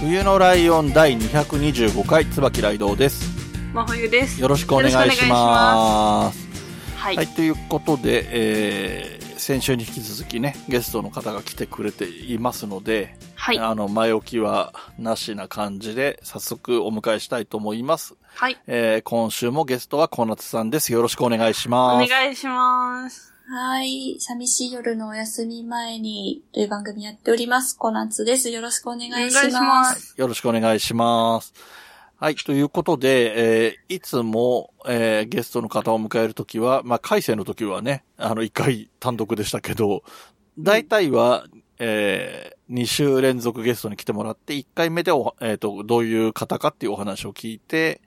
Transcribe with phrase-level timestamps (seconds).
[0.00, 3.30] 冬のライオン第225回、椿ライドウです。
[3.72, 4.40] 真冬です。
[4.40, 6.46] よろしくお願いします。
[6.96, 7.16] はい。
[7.16, 13.58] はい、ということで、えー、先週に引き続きね、ゲストの方が来てくれていますので、はい。
[13.58, 18.14] あの、前置きはなしな感じで、早速お迎えしたいと思います。
[18.34, 18.60] はい。
[18.66, 20.92] えー、今週もゲストは小夏さんです。
[20.92, 22.10] よろしくお願いしおます。
[22.10, 23.35] 願いします。
[23.48, 24.16] はい。
[24.18, 27.76] 寂しい夜のお休み前にという番組やっております。
[27.78, 28.50] 小夏です。
[28.50, 30.14] よろしくお願いします。
[30.16, 31.54] よろしくお願いします。
[32.16, 32.34] はい。
[32.34, 40.02] ということで、えーいつも、えーゲストの方を迎えるときは、まあ、改正のときはね、あの、一回単独でしたけど、
[40.58, 41.46] 大体は、
[41.78, 48.00] え2週連続ゲストに来てもらって、1回目でお、えっ、と、どういう方かっていうお話を聞いて、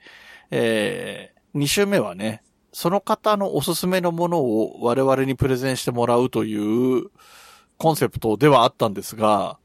[0.52, 7.09] え2週目はね、その方のおすすめのものを我々にプレゼンしてもらうという
[7.78, 9.58] コンセプトではあったんですが、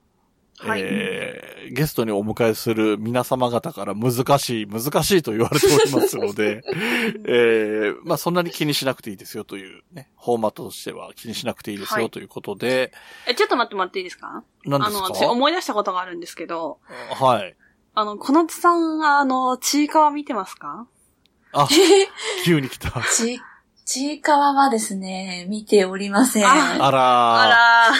[0.58, 0.80] はい。
[0.82, 6.62] えーゲストにお迎えする皆様方から難しい、難しいと言われておりますので、
[7.24, 12.02] えーまあそんなに気にしなくていいですよというね、フォーマットとしては気にしなくていいですはい。
[12.02, 12.92] よということで、
[13.26, 14.44] え、ちょっと待ってもらっていいですか？
[14.66, 15.06] あの、何ですか？
[15.14, 16.78] 私思い出したことがあるんですけど、
[17.18, 17.56] はい。
[17.94, 20.86] あの、小夏さんが、あの、ちいかわ見てますか？
[21.54, 21.68] あ、
[22.44, 22.90] 急に来た。
[23.16, 23.40] ち、
[23.84, 26.46] ちいかわはですね、見ておりません。
[26.46, 26.56] ああ
[26.90, 27.94] らーあら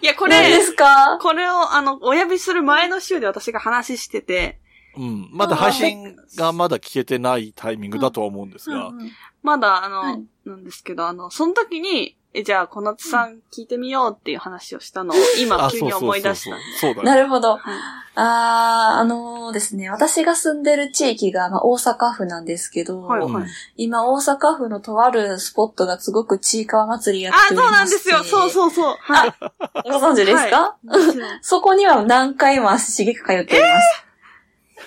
[0.00, 0.02] ー。
[0.02, 1.18] いや、これ、何ですか？
[1.20, 4.60] これを、あの、お呼びする前の週で私が話してて、
[4.96, 5.28] うん。
[5.32, 16.94] まだ配信がまだ聞けてないタイミングだとは思うんですが、うんうんまだ、あの、はいなんですけど、あの、その時に、え、じゃあ、小夏さん聞いてみようっていう話をしたのを、今、あ、急にそうそう思い出したそうそう。。
[16.94, 17.22] そうだなね。
[17.22, 17.56] るほど。
[17.56, 17.60] はい
[18.20, 23.46] あー、あのーですね、私が住んでる地域が、まあ、大阪府なんですけど、はいうん
[23.76, 28.40] 今大阪府のとあるスポットがすごくちいかわ祭りやあ、っておりそうましてなんですよ。
[28.40, 28.96] そうそうそう。
[28.98, 29.34] はい。
[29.84, 34.04] ご存知ですか、 もちろんそこには何回も足しげく通っております。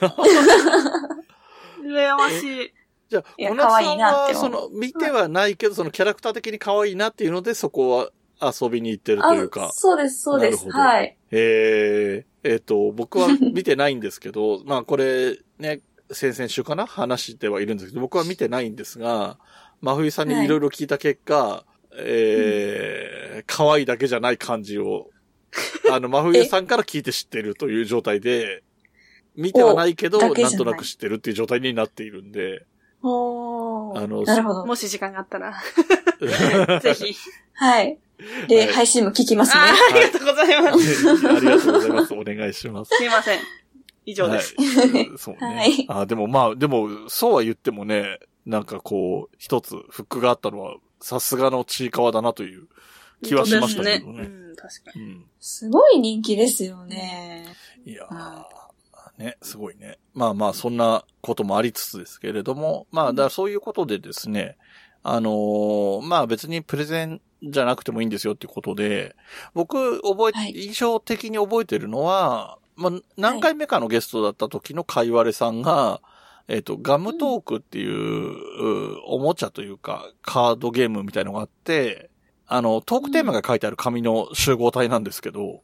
[1.84, 2.74] 羨ましい。
[3.12, 8.10] じゃあ、小夏さんは、思そうの、見てはないけど、そのキャラクター的に可愛いなっていうので、そこは
[8.42, 9.66] 遊びに行ってるというか。
[9.66, 9.72] あ。
[9.74, 10.70] そうです、そうです。
[10.72, 11.18] はい。
[11.32, 16.86] えー、えっ、と、僕は 見てないんですけど、まあこれ、ね、先々週かな？
[16.86, 19.38] 話してはいるんですけど、僕は見てないんですが、
[19.82, 20.48] 真冬さんにい。
[20.48, 21.66] ろいろ聞いた結果、
[21.98, 25.10] えー、可愛いだけじゃない感じを、
[25.92, 28.64] あの、 真冬さんから聞いて知ってるという状態で、
[29.36, 32.66] 見てはないけど、なんとなく知ってるっていう状態になっているんで、
[33.04, 34.66] おーあのなるほど。
[34.66, 35.54] もし時間があったら、
[36.82, 37.16] ぜひ。
[37.54, 37.98] はい。
[38.48, 39.62] で、はい配信も聞きますね。
[39.62, 41.10] あありがとうございます。
[41.10, 42.14] ありがとうございます。
[42.14, 42.96] お願いします。
[42.96, 43.40] すいません。
[44.06, 44.56] 以上です。
[44.58, 45.12] はい。
[45.18, 45.40] そうね。
[45.40, 52.68] はいあ、でもまあ、でも、そうは言ってもね、なんかこう、一つフックがあったのは、さすがのちいかわだなという
[53.24, 54.24] 気はしましたけどね。
[54.24, 55.02] うん、確かに。
[55.02, 55.26] うん。
[55.40, 57.48] すごい人気ですよね。
[57.86, 58.71] いやはー、
[59.22, 59.98] ね、すごいね。
[60.14, 64.58] まあまあ、そんなこともありつつですけれども、まあ、だからそういうことでですね、
[65.04, 69.16] あのーまあ別にプレゼンじゃなくてもいいんですよっていうことで、
[69.54, 76.02] 僕覚えて、はい印象的に覚えてるのは、まあ何回目かのゲストだった時のかいわれさんが、
[76.48, 82.10] えっ、と、ガムトークっていう、うおもちゃというか、カードゲームみたいのがあって、
[82.48, 85.62] あの、トークテーマが書いてある紙の集合体なんですけど、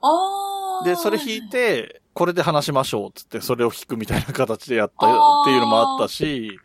[0.00, 0.84] あー。
[0.84, 6.58] で、それ弾いて、これで話しましょうっつって、それを弾くみたいな形でやったっていうのもあったし、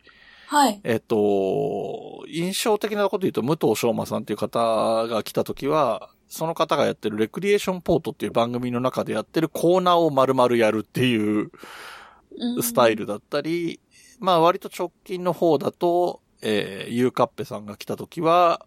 [0.48, 0.80] はい。
[0.84, 4.58] えっと、印象的なこと言うと、武藤昌馬さんっていう方
[5.08, 11.50] が来た時は、その方がやってるレクリエーションポートっていう番組の中でやってるコーナーを丸々やるっていう
[12.38, 13.80] うんスタイルだったり、
[14.18, 18.66] まあ割と直近の方だと、えー、ゆうかっぺさんが来た時は、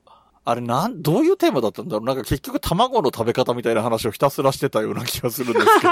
[0.50, 2.06] あれなん、どういうテーマだったんだろう？
[2.06, 5.88] なんか結局卵の食べ方みたいな話をひたすらしてたような気がするんですけ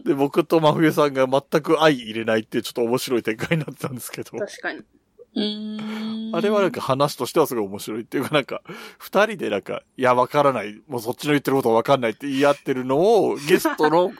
[0.00, 0.02] ど。
[0.10, 4.36] で、僕と真冬さんが全く相入れないっていうちょっと面白い展開になってたんですけど。
[4.38, 4.80] 確かに。
[4.80, 8.62] うーんあれはなんか話としてはすごい面白いっていうかなんか、
[8.98, 10.80] 二人でなんか、いや、わからない。
[10.88, 14.12] もうそっちの言ってることはわかんないって言い合ってるのを、ゲストの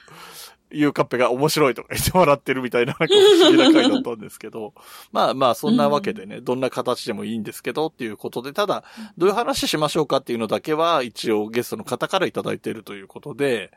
[0.72, 4.74] ゆうかっぺが面白いとか言ってもらってるみたいな、なんか不思議な回だったんですけど。
[5.12, 8.84] まあまあ、そんなわけでね、どんな形でもいいんですけどっていうことで、ただ、
[9.18, 13.72] どういう話しましょうかっていうのだけは、一応ゲストの方からいただいているということで、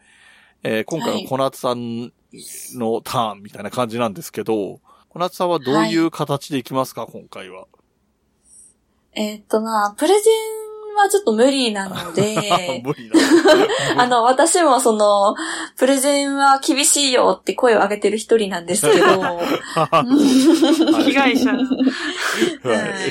[0.63, 2.13] えー今回は小夏さん
[2.79, 4.79] のターンみたいな感じなんですけど、
[5.09, 7.67] 小夏さんはどういう形でいきますか、今回は。
[9.15, 10.62] えーっとまあ、プレゼン
[10.95, 14.03] はちょっと無理なので、 無理な。
[14.03, 15.35] あの、私もその、
[15.77, 19.05] プレゼンは厳しいよって声を上げてる一人なんですけど、
[21.03, 21.51] 被害者。
[21.51, 21.65] はは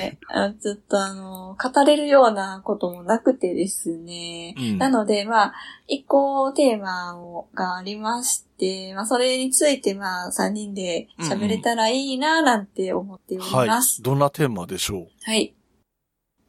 [0.04, 0.18] いい。
[0.28, 4.54] あのちょっとあの、語れるようなこともなくてですね。
[4.58, 5.54] うんなので、まあ、
[5.86, 14.02] 一個テーマをがありまして、まあ、それについてまあ、三人で喋れたらいいな、なんて思っておりはいます。。
[14.02, 15.06] どんなテーマでしょう？
[15.24, 15.54] はい。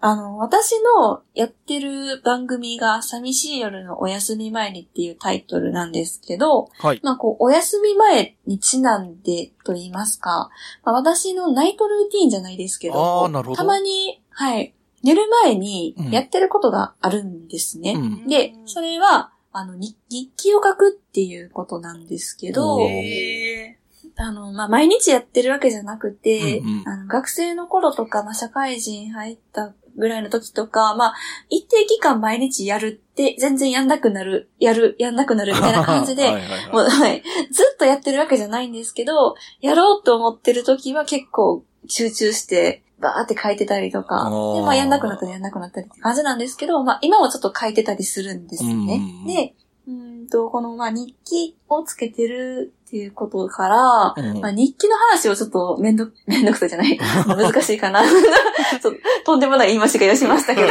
[0.06, 7.00] あの、私のやってる番組が、寂しい夜のお休み前にっていうタイトルなんですけど、はい。
[7.02, 10.50] まあ、こう、お休み前にちなんでと言いますか、
[10.84, 14.74] まあ、私のナイトルーティーンじゃないですけど、あーなるほどたまに、はい、
[15.04, 17.94] 寝る前にうんやってることがあるんですね。
[17.94, 23.78] うんで、それは、あの、日日記を書くっていうことなんですけどへ
[24.18, 31.14] あの、まあ、毎日やってるわけじゃなくて、うんうんあの学生の頃とか、まあ、社会人入ったぐらいの時とか、まあ、
[31.50, 37.24] 一定期間毎日やるって、全然やんなくなる、やる、やんなくなるみたいな 感じで、はいはいはいもう、はい。
[37.52, 44.24] ずっとやってるわけじゃないんですけど、やろうと思ってる時は結構集中して、バーって書いてたりとか、
[44.56, 48.72] で、まあやんなくなったりやんなくなったりって感じなんですけど、まあ今もちょっと書いてたりするんですね。
[48.72, 48.78] う
[49.24, 49.54] んで、
[49.88, 56.96] うーんと、このまあ日記をつけてるっていうことから、うんまあ、日記の話をちょっとめんど、 めんどくさいじゃない
[57.26, 58.04] 難しいかな
[59.26, 60.68] とんでもない言い間違いをしましたけど。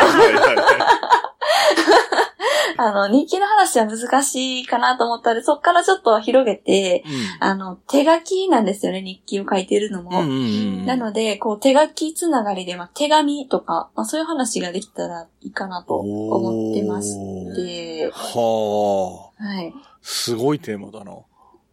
[2.78, 7.04] あの、日記の話は難しいかなと思ったので、そっからちょっと広げて、
[7.38, 10.20] あの、手書きなんですよね、日記を書いてるのも。
[10.20, 10.38] うんうんう
[10.82, 17.14] んなので、こう、手書きつながりで、まあ、手紙とか、まあ、そういう話ができたらいいかなと思ってまし
[17.54, 19.44] て、はあ。
[19.44, 19.74] はい。
[20.02, 21.12] すごいテーマだな。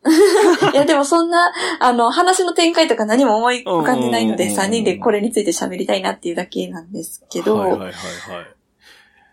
[0.74, 4.69] いや、でもそんな、あの、話の展開とか何も思い浮かんでないので、うんうんうんうん。
[4.69, 7.94] 3人でこれについて喋りたいなっていうだけなんですけど、はいはいはいはい。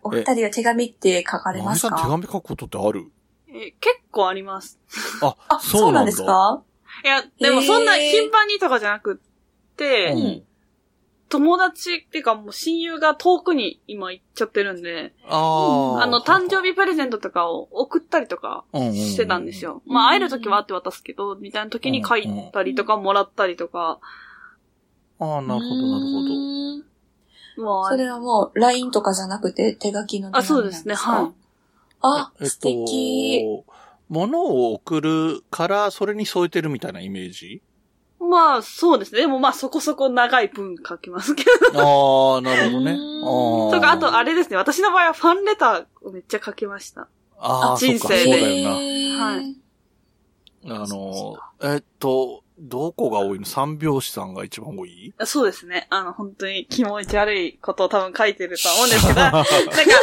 [0.03, 3.11] お二人は手紙って書かれますさん手か紙書くことってある？
[3.49, 4.79] え結構あります。
[5.23, 6.63] あ、あ、そううなんんですか？
[7.05, 10.43] いや、でもそんな頻繁にとかじゃなくって、うん
[11.29, 16.03] 友達っていうかもう親友が遠くに今行っちゃってるんで、ああ。
[16.05, 19.83] あの、誕生日プレゼントとかを送ったりとかしてたんですよ。
[19.87, 23.99] まあ、会える時は会って渡すけど、みたいな時に書いたりとか、もらったりとか、
[25.19, 26.29] ああ、なるほど、なるほど。
[26.29, 26.35] る
[27.57, 27.65] ほど。
[27.81, 31.33] まあそ、れはもう、LINE とかじゃなくて手書きのあ、そうですね、はい。
[32.03, 33.65] あ、えっ素敵。
[33.67, 33.73] と、
[34.09, 37.63] 物を送るから、それに添えてるみたいなイメージ？
[38.29, 39.21] まあ、そうですね。
[39.23, 42.35] でもまあ、そこそこ長い文書きますけど。
[42.35, 42.93] ああ、なるほどね。
[42.93, 43.75] うああ。
[43.75, 44.57] とか、あと、あれですね。
[44.57, 47.09] 私の場合はファンレターをめっちゃ書きました。
[47.39, 48.69] ああ、そっか、そう人生でだよ
[49.19, 49.25] な。
[49.25, 49.57] はい
[50.69, 53.45] あの、えっと、どこが多いの？
[53.45, 55.13] 三拍子さんが一番多い？
[55.25, 55.87] そうですね。
[55.91, 59.97] あの、本当に気持ち悪いことを多分書いてるとは思うんですけど、 なんか、日記だっ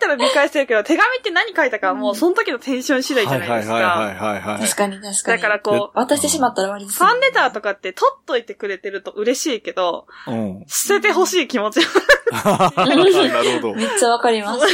[0.00, 3.74] たら見返せるけど、手紙って何書いたかはもうその時のテンション次第じゃないですか。
[3.74, 4.60] はいはいはいはいはい。
[4.62, 5.42] 確かに確かに。
[5.42, 10.64] だからこう、渡してしまったら終わりですね、ァンレターとかって取っといてくれてると嬉しいけど、うん。
[10.66, 12.72] 捨ててほしい気持ちが。
[12.76, 13.74] なるほど。
[13.74, 14.66] めっちゃわかります。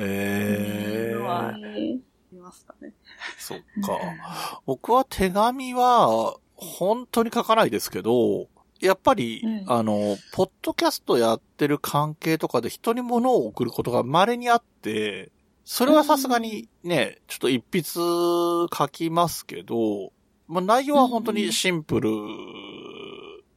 [0.00, 2.00] ええうわへー
[2.32, 2.92] いましたね。
[3.38, 4.62] そっか。
[4.66, 8.48] 僕は手紙は、本当に書かないですけど、
[8.80, 9.64] やっぱり、うん。
[9.66, 15.30] あの、ポッドキャストやってる関係とかで人に物を送ることが稀にあって、
[15.64, 20.12] それはさすがにね、ちょっと一筆書きますけど、
[20.46, 22.10] まあ内容は本当にシンプル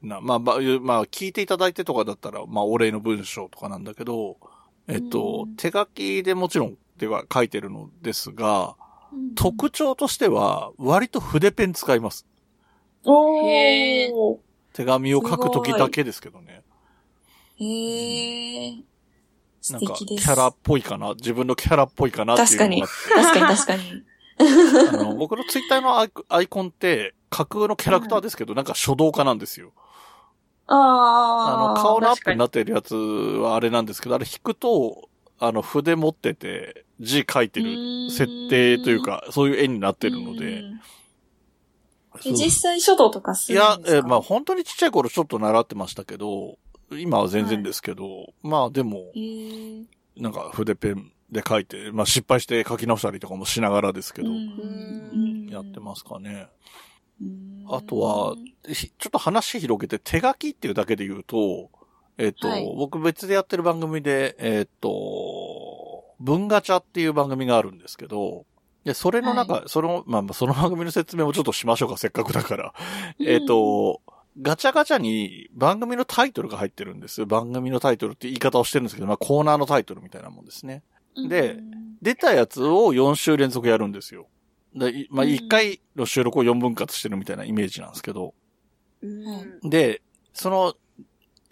[0.01, 4.37] な、まあ、まあ、まあ、聞いていただいてとかだったら、まあ、お礼の文章とかなんだけど、
[4.87, 5.55] えっと、うん。
[5.55, 8.75] 手書きでもちろんでは書いてるのですが、
[9.35, 12.25] 特徴としては、割と筆ペン使います。
[13.05, 14.37] おへー。
[14.73, 16.63] 手紙を書くときだけですけどね。
[17.57, 18.75] へえ。
[19.61, 20.25] 素なんか、敵です。
[20.25, 23.13] キャラっぽいかな、自分のキャラっぽいかなっていうのがあって。
[23.13, 24.03] 確かに確かに。
[24.89, 29.71] あの、僕のツイッターのアイコアイコンって、架空のキャラクターですけど、なんか書道家なんですよ。
[30.67, 30.81] あの、
[31.69, 31.81] ああ。
[31.81, 40.63] 顔のアッ確かにプになってるやつはあれなんですけど、あれ引くと、あの、筆持ってて、字書いてる設定というか、そういう絵になってるので。
[42.23, 44.07] 実際書道とかすいやるん、ですか？
[44.07, 46.57] え、まあ本当にちっちゃい頃ちょっと習ってましたけど、
[46.91, 49.05] 今は全然ですけど、まあでも、
[50.17, 55.47] なんか筆ペンで書いて、まあ失敗して書き直したりとかもしながらですけど、うん。
[55.49, 56.47] やってますかね。
[57.21, 57.65] うん。
[57.69, 58.35] あとは、
[58.67, 61.69] ひちょっと話広げて手書きっていうだけで言うと、
[62.17, 62.75] えっ、と、はい。
[62.77, 64.89] 僕別でやってる番組で、えっ、と、
[66.21, 68.45] 文ガチャっていう番組があるんですけど、
[68.85, 72.73] で、それの中、その、まあまあ、その番組の説明もちょっとしましょうか、せっかくだから。
[73.19, 74.01] えっと、
[74.41, 77.25] ガチャガチャに番組のタイトルが入ってるんですよ。
[77.25, 80.83] 番組のタイトルって言い方をしてるんですけど、まあコーナーのタイトルみたいなもんですね。
[81.27, 81.57] で
[82.01, 84.27] 出たやつを4週連続やるんですよ。
[84.73, 88.33] で、いまあ、1回の収録を4分割してるみたいなイメージなんですけど。
[89.01, 90.01] うんで、
[90.33, 90.75] その、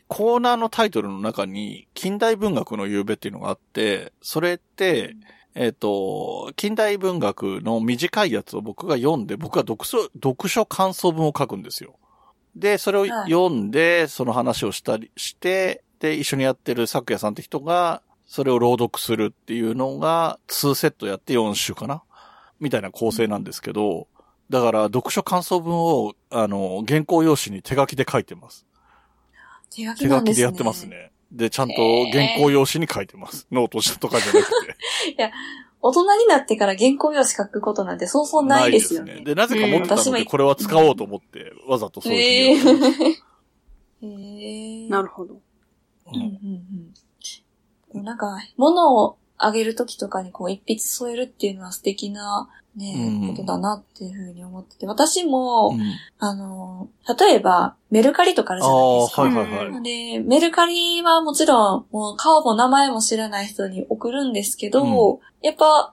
[0.09, 5.15] コーナーのタイトルの中に、近代文学の夕べっていうのがあって、それって、
[5.53, 11.95] えっ、と、近代文学の短いやつを僕が読んで、僕が読書、読書感想文を書くんですよ。
[12.55, 22.01] で、それをはい読んで、その話をしたりして、で、一緒にやってる咲夜さんって人が、それを朗読するっていうのが、2セットやって4週かな？
[22.59, 24.07] みたいな構成なんですけど、
[24.49, 28.65] だから、読書感想文を、あの、原稿用紙に手書きで書いてます。
[29.69, 30.33] 手書き手なんですね。
[30.33, 30.87] 書きでやってます。
[30.87, 31.11] ね。
[31.31, 31.73] で、ちゃんと
[32.11, 33.47] 原稿用紙に書いてます。
[33.51, 34.49] ノートとかじゃなく
[35.15, 35.31] て。
[35.81, 39.21] 大人になってから原稿用紙書くことなんてそうそうないですよね。
[39.23, 43.23] で、なぜか持ってたので、これは使おうと思って、わざとそういうふうにやってます。
[44.03, 45.35] へーなるほど。
[45.35, 45.37] う
[46.11, 55.81] んうんうんなんか、物をあげるときとかにこう一筆添えるっていうのは素敵なね、うんことだなっていうふうに思ってて、私も、うん
[56.19, 56.87] あの、
[57.19, 59.21] 例えばメルカリとかあるじゃないですか。
[59.23, 59.83] はいはいはい。
[59.83, 65.91] で、メルカリはもちろん、もう顔も名前も知らない人に送るんですけど、やっぱ、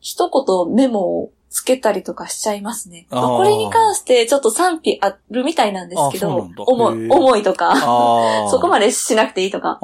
[0.00, 3.06] 一言メモをつけたりとかしちゃいますね。
[3.10, 8.48] まあこれに関してちょっと賛否あるみたいなんですけどあそうなんだ、思い、とか、ああ。
[8.50, 9.78] そこまでしなくていいとか。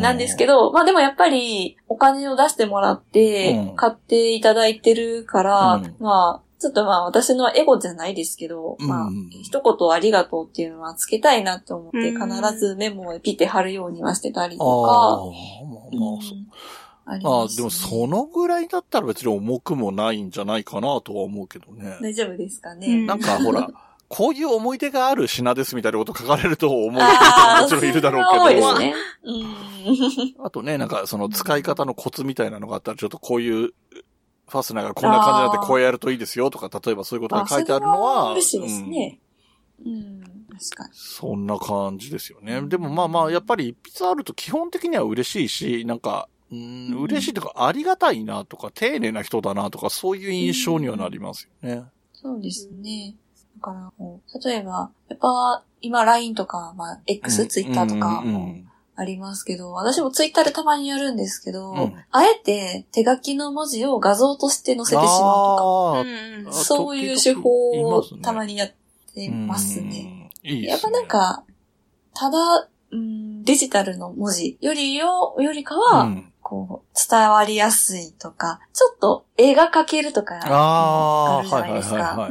[0.00, 3.76] なんですけど、まあでもやっぱりお金を出してもらってうん。
[3.76, 5.94] 買っていただいてるから、うん。
[6.00, 12.32] まあ、ちょっとまあ私のエゴじゃないですけど、まあうん、一言ありがとうっていうのはつけたいなと思って、うん。
[12.32, 15.20] 必ずメモをピッて貼るようにはしてたりあとあ、か、まあ
[15.92, 16.00] うん。
[16.00, 16.38] まあ、そう。
[17.06, 21.98] ありまあま、す、でもそのぐらいだったら別に重くもないんじゃないかなとは思うけどね。
[22.00, 22.86] 大丈夫ですかね？
[22.86, 23.68] うんなんかほら、
[24.08, 28.42] こういう思い出がある品ですみたいなこと書かれると思う人ああ、ももちろんいるだろうけど。
[28.42, 28.94] は多いですね。
[29.24, 30.46] うん。
[30.46, 33.74] あとね、なんかその使い方のコツみたいなのがあったら、ちょっとこういう
[34.48, 39.18] ファスナーがこんな感じになってこうやるといいですよとか、例えばそういうことが書いてあるのは、嬉しいですね。
[39.84, 40.20] うん、
[40.52, 40.90] 確かに。
[40.92, 42.62] そんな感じですよね。
[42.62, 51.84] でもまあまあ、やっぱり一筆あると基本的には嬉しいし、なんか、うん、嬉しいとか、ありがたいなとか、丁寧な人だなとか、そういう印象にはなりますよね。
[52.12, 53.14] そうですね。
[53.56, 58.24] だからこう、例えば、やっぱ、今 LINE とか、まあ、X、Twitter とか
[58.96, 66.04] ありますけど、私も Twitter でたまにやるんですけど、うんあえて手書きの文字を画像として載せてしまう
[66.44, 68.68] とか、そういう手法をたまにやっ
[69.14, 70.30] てーますね。。
[70.44, 70.68] うんいいね。
[70.68, 71.44] やっぱなんか、
[72.14, 82.30] ただ、うん、デジタルの文字よりよ、よりかは、うんこう、伝わりやすいとか、ちょっと絵が描けるとか、ああ、あるじゃないですか。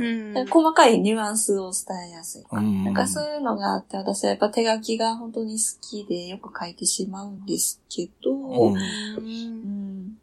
[0.50, 2.44] 細かいニュアンスを伝えやすい。
[2.50, 2.84] うん。
[2.86, 8.78] なんかそういうのがあって、私はやっぱ手書きが本当に好きでよく書いてしまうんですけど、うん。
[8.78, 10.18] うん。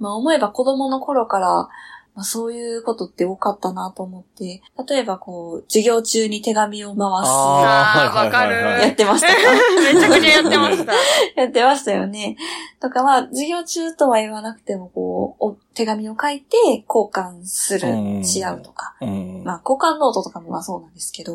[0.00, 1.68] まあ思えば子供の頃から、
[2.16, 8.86] まあ、そういうことって多かったなと思って、例えばこう、授業中に手紙を回ああーわかるす。
[8.86, 9.34] やってましたか
[9.94, 10.92] めちゃくちゃやってました。
[11.42, 12.36] やってましたよね。
[12.80, 16.56] とかまあ、授業中とは言わなくても、こう、お手紙を書いて
[16.88, 18.94] 交換するう、んし合うとか。
[19.02, 19.42] うん。
[19.44, 21.34] まあ、交換ノートとかもまあそうなんですけど、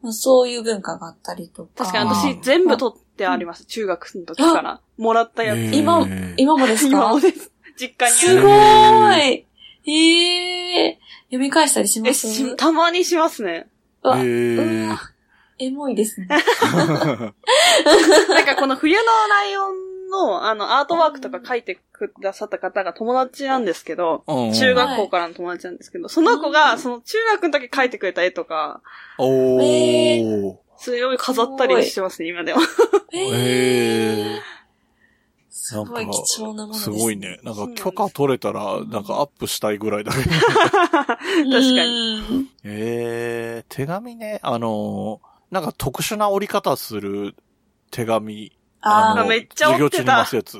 [0.00, 1.84] まあ、そういう文化があったりとか。
[1.84, 3.66] 確かに私全部取ってあります。
[3.66, 4.80] 中学の時から。
[4.96, 5.58] もらったやつ。
[5.76, 6.06] 今
[6.38, 6.96] 今もですか？
[6.96, 7.50] 今もです。
[7.78, 8.12] 実家に。
[8.12, 9.44] すごーい
[9.88, 13.68] ええ読み返したりしまえ、すしたまにしますね。
[14.02, 15.00] うわへーうわ
[15.58, 16.28] エモいですね。
[16.30, 16.38] なん
[18.46, 28.82] かこの冬のライオンの、あの、アートワークとか書いてくださった方が友達なんですけど、うん中学校からの友達なんですけど、その子が、その中学の時書いてくれた絵とか、
[29.18, 30.56] おえー。
[30.76, 32.60] それを飾ったりしてますね、今では。
[33.12, 34.57] えー。
[35.68, 37.40] すごい貴重なものですすごいね。
[37.42, 40.30] なんか許可取れたら、なんかアップしたいぐらいだけど。
[40.40, 42.20] 確かに。
[42.20, 42.50] に。
[42.64, 47.34] えー、手紙ね、あのーなんか特殊な折り方する
[47.90, 48.52] 手紙。
[48.84, 50.58] のああ、めっちゃ折ってた授業中に回すやつ。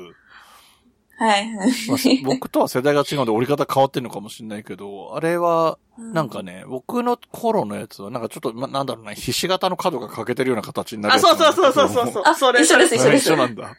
[1.19, 1.71] はいはい。
[1.89, 11.37] まあ 僕とは世代が違うんで折り方変わってんのかもしれないけど、あれは、なんかね、僕の頃のやつは、なんかちょっと、ま、なんだろうな、ひし形の角が欠けてるような形になるあ、そう。
[11.37, 12.23] そうそうそうそうそう。
[12.25, 13.75] あそれ一緒です一緒です一緒なんだ。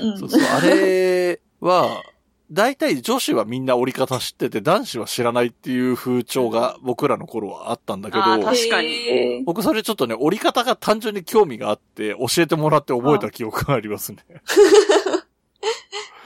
[0.00, 0.42] うんそうそう。
[0.42, 2.02] あれは、
[2.50, 14.18] 大体女子はみんな折り方知ってて、男子は知らないっていう風潮が僕らの頃はあったんだけど、確かに僕それちょっとね、折り方が単純に興味があって、教えてもらって覚えた記憶がありますね。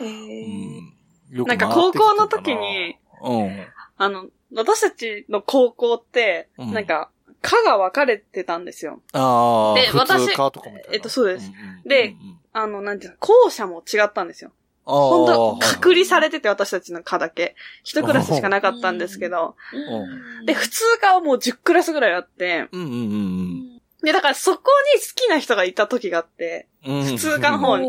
[0.01, 0.93] へうーん
[1.31, 3.67] よくなんか高校の時に、うん。
[3.97, 7.11] あの、私たちの高校って、うんなんか、
[7.43, 9.01] 科が分かれてたんですよ。
[9.13, 10.95] ああ、普で私通科とかみたいな。
[10.95, 14.51] えっとそうですんうんでうんうんあの、なんていうの、校舎も違ったんですよ。
[14.87, 17.57] 本当隔離されれてて、私たちの科だけ。
[17.83, 19.57] 一クラスしかなかったんですけど。
[19.75, 22.69] うんで、普通科はもう10クラスぐらいあって。
[22.73, 24.63] うんうんうんで、だからそこ
[24.95, 26.69] に好きな人がいた時があって。
[26.87, 27.05] うん。
[27.05, 27.89] 普通科の方に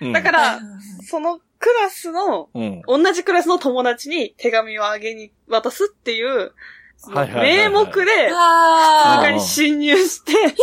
[0.00, 0.60] うんだか、ら、
[1.08, 2.82] そのクラスの、うん。
[2.86, 6.52] 同じクラスの友達に手紙をあげに渡すっていう、
[6.96, 7.56] そのはいはいはいはい。
[7.70, 10.32] 名目で、あ中に侵入して、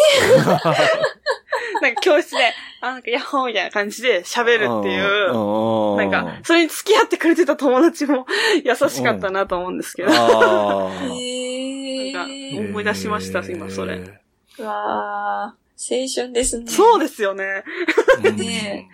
[1.81, 2.37] なんか教室で、
[2.81, 8.25] あ、なんかヤッホーみたいな感じで喋るっていう、うなんか、それに付き合ってくれてた友達も
[8.63, 10.09] 優しかったなと思うんですけど。
[10.11, 11.09] あー。
[11.09, 12.09] ー。
[12.09, 14.01] へなんかー思い出しました今それ。
[14.59, 15.63] うわー。
[15.85, 16.65] 青春ですね。
[16.67, 17.63] そうですよね。
[18.23, 18.37] うん。
[18.37, 18.89] ね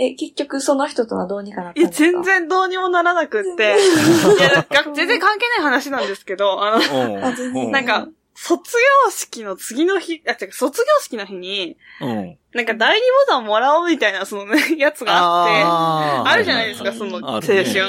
[0.00, 2.10] え、結局その人とはどうにかなったいや、んですか？
[2.12, 2.22] 全。
[2.22, 3.76] 然どうにもならなくって。
[3.76, 8.08] いや、が全然関係ない話なんですけど、あの、なんか、
[8.40, 8.72] 卒
[9.04, 12.38] 業式の次の日、あ、違う、卒業式の日に、うん。
[12.54, 17.88] なんか第二ボタンもらおうみたいな、そのね、やつがあって、あるじゃないですか、はいその青春。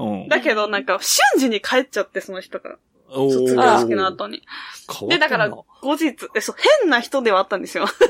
[0.00, 0.28] うん。
[0.28, 2.78] だけど、なんか、瞬時に帰っちゃって、その人が。
[3.08, 4.42] 卒業式の後に。
[5.08, 5.64] で、だから、後
[5.96, 7.86] 日、え、そう、変な人ではあったんですよ。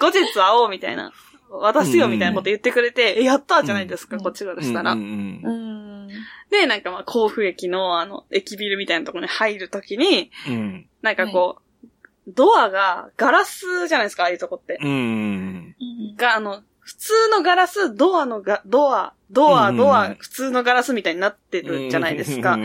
[0.00, 1.12] 後日会おうみたいな。
[1.50, 4.94] 渡すよみたいなこと言ってくれて、え、やったーじゃないですか、うんこっちからしたら。
[4.94, 10.86] で、なんかまあ、甲府駅の、あの、駅ビルみたいなところに入るときに、うん。
[11.02, 11.88] なんかこう、
[12.28, 14.78] ドアがガラスじゃないですか、ああいうとこって。
[14.82, 15.74] うん。
[16.16, 22.58] が、あの、普通のガラス、ドアのが、ドア、ドア、うんドア、普通のガラスみたいになってるじゃないですか。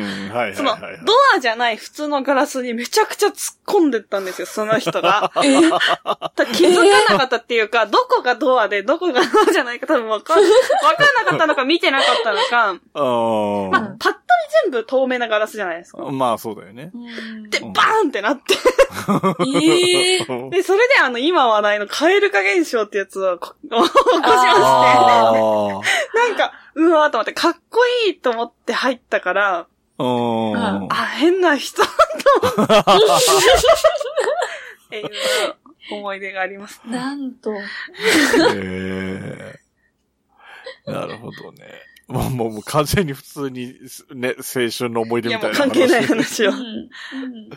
[0.56, 5.30] その、ドアじゃない普通のガラスにめちゃくちゃ突っ込んでったんですよ、その人が。
[5.44, 5.60] え
[6.38, 10.50] た気づかなかったっていうか、どこがドアで、どこがドアじゃないか多分わかん、わ
[10.98, 14.16] かんなかったのか見てなかったのか、 あまあ、パッ
[14.64, 16.12] 全部透明なガラスじゃないですかあ。。
[16.12, 16.92] まあそうだよね。
[17.50, 18.56] で、うんバーンってなって。
[19.46, 20.18] ええ
[20.50, 25.32] で、それであの、今話題のカエル化現象ってやつをこ起こしまして、あ
[26.16, 31.06] なんか、うわーと思って、かっこいいと思って入ったから、あ。
[31.18, 31.90] 変な人と
[32.58, 32.74] 思って、
[34.88, 35.10] っていう
[35.92, 36.82] 思い出があります。
[36.86, 37.54] なんと。
[37.54, 37.60] へ
[38.46, 39.60] え。
[40.86, 41.93] なるほどね。
[42.08, 43.76] もう、もうもう完全に普通に、
[44.14, 46.46] ね、青春の思い出みたいな関係ない話。
[46.46, 46.54] 話をう。
[46.54, 47.50] んうん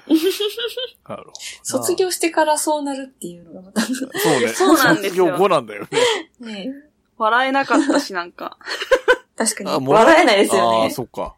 [1.09, 1.33] なるほど。
[1.63, 3.81] 卒業してからそうなるっていうのがまた。
[3.83, 4.49] そうね。
[4.49, 5.87] そうなんですよ卒業後なんだよ
[6.41, 6.67] ね。
[6.67, 6.73] ね
[7.19, 8.59] 笑えなかったし、なんか。
[9.37, 9.87] 確かに。
[9.87, 10.91] 笑えないですよああ、ね。
[10.91, 11.35] そっか。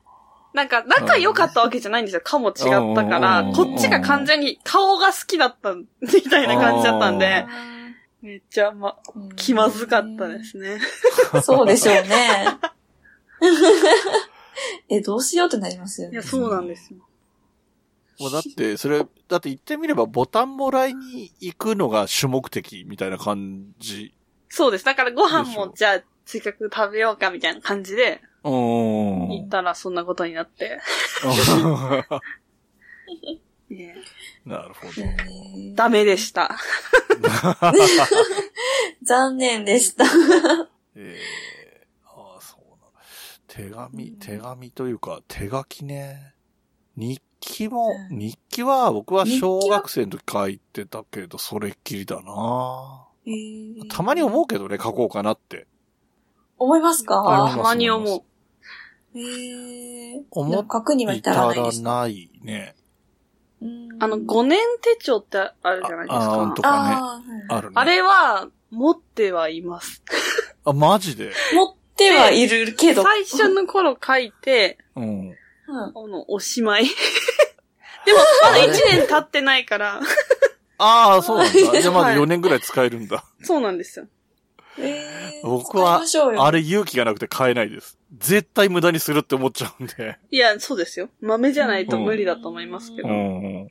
[0.55, 2.21] なんか、仲良かったわけじゃないんですよ。
[2.23, 2.55] かも違っ
[2.95, 5.87] たからうん、こっちが完全に顔が好きだったみ
[6.31, 7.47] たいな感じだったんで、
[8.23, 10.43] めっちゃ、ま、うん気まずかったで。
[10.45, 10.81] すね。
[11.43, 12.59] そうでしょうね。
[14.89, 16.23] え、どうしようってなりますよねいや、。
[16.23, 16.99] そうなんですよ。
[18.19, 24.13] もうだって、それ、だって言ってみればボタンもらいに行くのが主目的みたいな感じ。
[24.49, 24.85] そうです。
[24.85, 29.29] だからご飯でしょも、じゃあ、せっかく食べようかみたいな感じで、うーん。
[29.29, 30.81] 行ったらそんなことになって。
[33.71, 33.95] ね
[34.45, 34.93] なるほど。
[35.03, 36.57] えーダメでした。
[39.03, 40.05] 残念でした。
[40.97, 41.58] ええああ、そうなの。
[43.59, 46.35] 手紙、手紙というか、手書きね。
[46.97, 55.67] 日記も、うん日記は僕は小学生の時書いてたけど、それっきりだなえーたまに思うけどね、書こうかなって。
[56.57, 57.47] 思いますか？
[57.47, 58.23] あたまに思う。
[59.15, 62.03] えー、思くには至らないですか。
[62.03, 62.77] ないね。
[63.61, 66.71] うんあの、5年手帳ってあるじゃないですああんとか。
[66.71, 66.95] かね。
[66.95, 67.73] あーはいあるね。
[67.77, 70.03] あれは、持ってはいます。
[70.65, 71.33] あ、マジで？
[71.55, 73.03] 持ってはいるけど。
[73.03, 75.29] 最初の頃書いて、うん。
[75.29, 75.35] うん
[75.69, 76.85] あの、おしまい。
[78.07, 80.01] でも、まだ1年経ってないから、
[80.79, 81.53] ああ、そうなんだ。
[81.83, 83.25] じゃあまだはい4年ぐらい使えるんだ。
[83.43, 84.07] そうなんですよ。
[84.79, 86.03] えー僕は
[86.39, 87.97] あれ勇気がなくて買えないです。
[88.19, 90.19] 絶対無駄にするって思っちゃうんで。
[90.31, 91.11] いや、そうですよ。
[91.21, 93.09] 豆じゃないと無理だと思いますけど。
[93.09, 93.69] うん。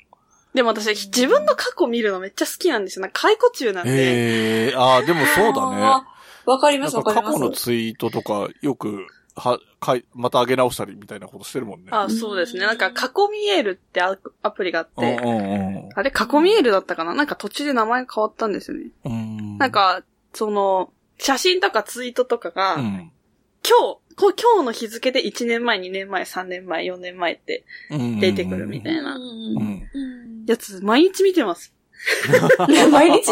[0.53, 3.01] でも私、自分の過去見るのめっちゃ好きなんですよ。
[3.01, 3.91] なんか解雇中なんで。
[3.91, 6.03] ええああ、でもそうだね。
[6.47, 7.25] わかりますわかります。
[7.25, 9.05] か過去のツイートとか、よく、
[9.35, 11.87] は、かい、また上げ直したりみたいなことしてるもんね。
[11.91, 12.61] あ、そうですね。
[12.65, 17.13] なんか、過去見えるってアアプリがあって、うんうんあれ、過去見えるだったかな？
[17.13, 18.87] なんか途中で名前変わったんですよね。
[19.05, 19.11] うん。
[19.11, 19.15] う
[19.55, 19.57] ん。
[19.57, 23.11] なん、か、その、写真とかツイートとかが、うん。
[23.67, 29.25] 今日、こ今日の日付で1年前、2年前、3年前、4年前ってうん出てくるみたいなうんう
[29.59, 29.89] ん。
[29.93, 31.73] うんやつ、毎日見てます。
[32.91, 33.31] 毎日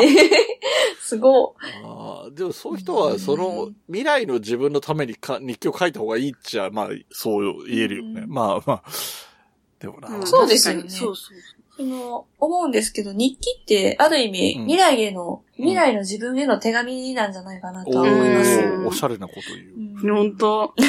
[0.99, 8.21] すごあーでもそういう人は、その未来の自分のためにか日記を書いた方がいいっちゃ、まあ、そう言えるよね。
[8.21, 8.83] うんまあまあ。
[9.79, 10.17] でもな。
[10.17, 11.37] んそうですよねそうそう。
[11.77, 18.59] その、思うんですけど、日記って、ある意味、うん未来への、うん未来の自分への手紙なんじゃないかなとは思います。
[18.59, 19.41] うんおしゃれなこと
[20.03, 20.15] 言う。
[20.15, 20.73] 本当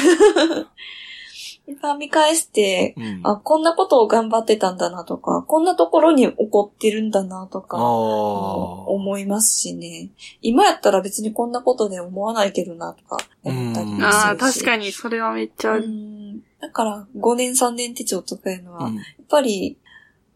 [1.67, 3.21] 今見返して、うん。
[3.23, 10.09] あ、こんなことを頑張ってたんだなとか、こんなところに怒ってるんだなとか、思いますしね。
[10.41, 14.15] 今やったら別にこんなことで思わないけどなとか思ったりもするし。
[14.15, 15.87] ああ、確かに、それはめっちゃあうる。
[15.89, 16.39] ん。
[16.61, 19.77] だから、5年3年手帳とかいうのは、やうんっぱり、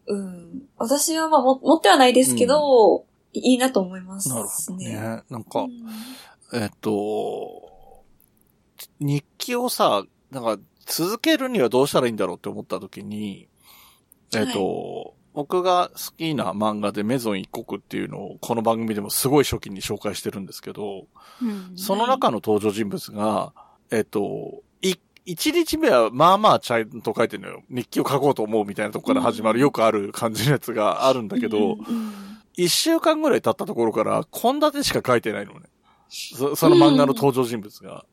[0.07, 4.35] うん、私はまあも持ってはないですけど、いいなと思いますね。
[4.35, 5.23] なるほどね。
[5.29, 5.69] なんうか、ん
[6.53, 8.03] えっと、
[8.99, 13.47] 日記をさ、なんか続けるにはどうしたらいいんだろうって思った時に、
[14.35, 21.07] えっと、僕が好きな漫画でメゾン一国っていうのをこの番組でもすごい初期に紹介してるんですけど、
[21.41, 23.53] うんその中の登場人物が、
[23.89, 27.63] えっと、い、一日目はまあまあちゃんと書いてるのよ。
[27.69, 31.77] 日記を書こうと思うみたいなとこから始まるうんよくある感じのやつがあるんだけど、
[32.55, 35.61] 一週間ぐらい経ったところから、献立しか書いてないのね。
[36.09, 38.05] そその漫画の登場人物が。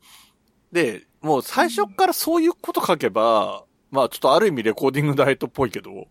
[0.73, 6.09] で、もう最初からそういうこと書けば、まあちょっとある意味レコーディングダイエットっぽいけど、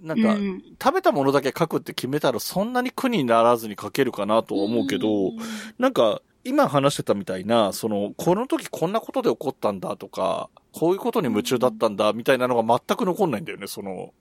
[0.00, 5.36] なんか、うん食べたものだけ書くって決めたらそんなに苦にならずに書けるかなと思うけど、ん
[5.78, 14.12] なんか、今話してたみたいな、その、この時こんなことで起こったんだとか、こういうことに夢中だったんだみたいなのが全く残んないんだよね、その、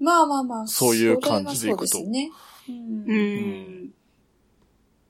[0.00, 2.30] まあまあまあ、そういう感じでいくとそうですね。
[2.68, 2.74] うん
[3.06, 3.90] うん。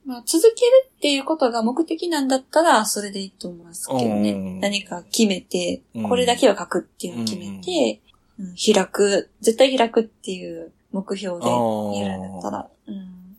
[0.07, 4.33] まあ、続けるっていうことが目的なんだったら、それでいいと思いますけどね。
[4.33, 4.61] うん。
[4.61, 8.01] 何か決めてうん、これだけは書くっていうのを決めて、
[8.39, 8.55] うん。
[8.55, 11.47] 開く、絶対開くっていう目標で
[11.99, 12.69] やるんだったら。
[12.87, 13.37] うん。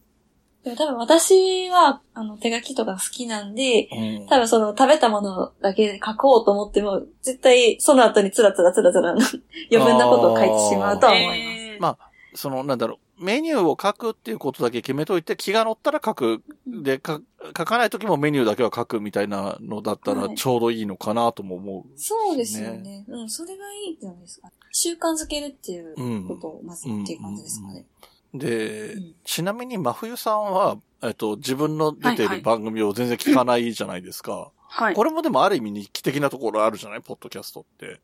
[0.65, 4.27] でも多分私は、あの、手書きとか好きなんで、うん。
[4.27, 11.37] 多分その食べたものだけで書こうと思っても、絶対その後につらつらつらつら余分なことを書いてしまうとは思います。
[11.39, 11.81] えー。
[11.81, 11.97] まあ
[12.33, 16.43] その、なんだろう、メニューを書くっていうことだけ決めといて、気が乗ったら書く。
[16.67, 17.21] で、か
[17.57, 21.99] 書かない時もメニューだけは書くみたいなのだったらはいちょうどいいのかなとも思う。
[21.99, 23.05] そうですよね。
[23.07, 24.51] うん、それがいいんじゃないですか。
[24.71, 27.85] 習慣づけるっていうことをまずっていう感じですかね。
[28.33, 34.51] で、うんちなみに真冬さんは、えっと、自分の出ていはいはいる番組を全然聞かないじゃないですか。
[34.67, 34.93] はい。
[34.93, 37.99] これもでもある意味日記的なところあるじゃないポッドキャストって。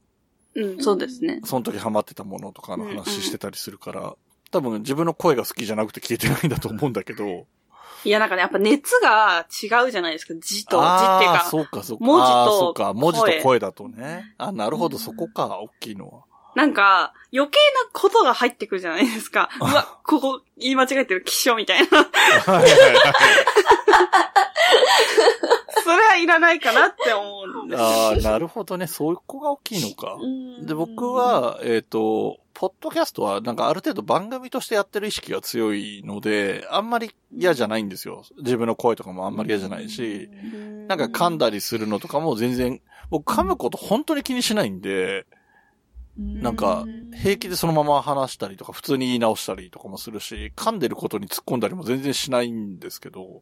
[0.56, 1.41] うん、そうですね。
[1.43, 4.15] その時ハマってたものとかの話してたりするから、
[4.53, 7.47] 多分自分の声が好きじゃなくて聞いてないんだと思うんだけど。
[8.05, 10.33] いや、なんかね、やっぱ熱が違うじゃないですか。
[10.35, 11.47] 字と、字っていうか。
[11.49, 12.05] そうか、そうか。
[12.05, 14.35] 文字とそうか、文字と声声だとね。
[14.37, 16.23] あ、なるほど、うんそこか、大きいのは。
[16.55, 19.49] なんか、余計なことが入ってくるじゃないですか。
[19.59, 21.87] うわ、ここ言い間違えてる、気象みたいな。
[25.83, 27.87] それはいらないかなって思うんですよ。
[27.87, 28.87] ああ、なるほどね。
[28.87, 30.17] そういう子が大きいのか。
[30.19, 38.23] うんで、僕、は、えっ、と、ポッドキャストはなんかある程度番組としてやってる意識が強いので、あんまり嫌じゃないんですよ。
[38.37, 40.29] 自分の声とかもあんまり嫌じゃないし、
[40.87, 45.25] なんか噛んだりするのとかも全然、僕噛むこと本当に気にしないんで、
[46.15, 46.85] なんか
[47.15, 53.41] 平気でそのまま話したりとか普通に言い直したりとかもするし、噛んでることに突っ込んだりも全然しないんですけど、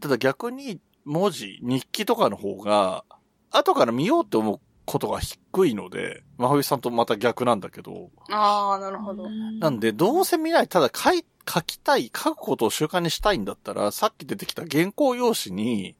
[0.00, 3.04] ただ逆に文字、日記とかの方が、
[3.52, 9.28] 後から見ようって思うことが低いので、まふいさんとまた逆なんだけど、ああ、なるほど。
[9.28, 15.96] なんでどうせ見ない、ただ書い、書きたい、書くことを習慣にしたいんだったら、さっき出てきた原稿用紙に、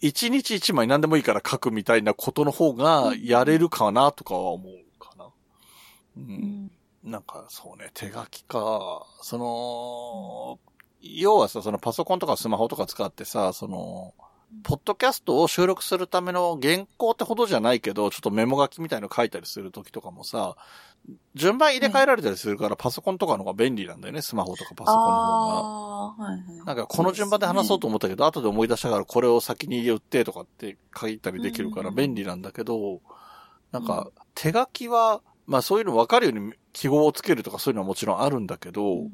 [0.00, 5.26] 一日一枚何でもいいから書くみたいなことの方がやれるかなとかは思うかな。
[6.16, 6.70] うん。
[7.02, 9.06] なんかそうね、手書きか。
[9.20, 10.58] その、
[11.02, 14.14] 要はさ、そのパソコンとかスマホとか使ってさ、その、
[14.62, 20.56] ポッドキャストを収録するための原稿ってほどじゃないけど、ちょっとメモ書きみたいの書いたりするときとかもさ、
[21.34, 26.24] 順番入れ替えられたりするから、パソコンとかの方が便利なんだよね、スマホとかパソコンの方が。
[26.24, 26.66] はいはい。
[26.66, 31.94] なんかこの順番で話そうと思ったけど、後で思い出したからこれを先に言ってとかって書いたりできるからうん。
[31.94, 33.00] 便利なんだけど、
[33.72, 39.08] なんか手書きは、まあそういうの分かるように記号をつけるとかそういうのはもちろんあるんだけど、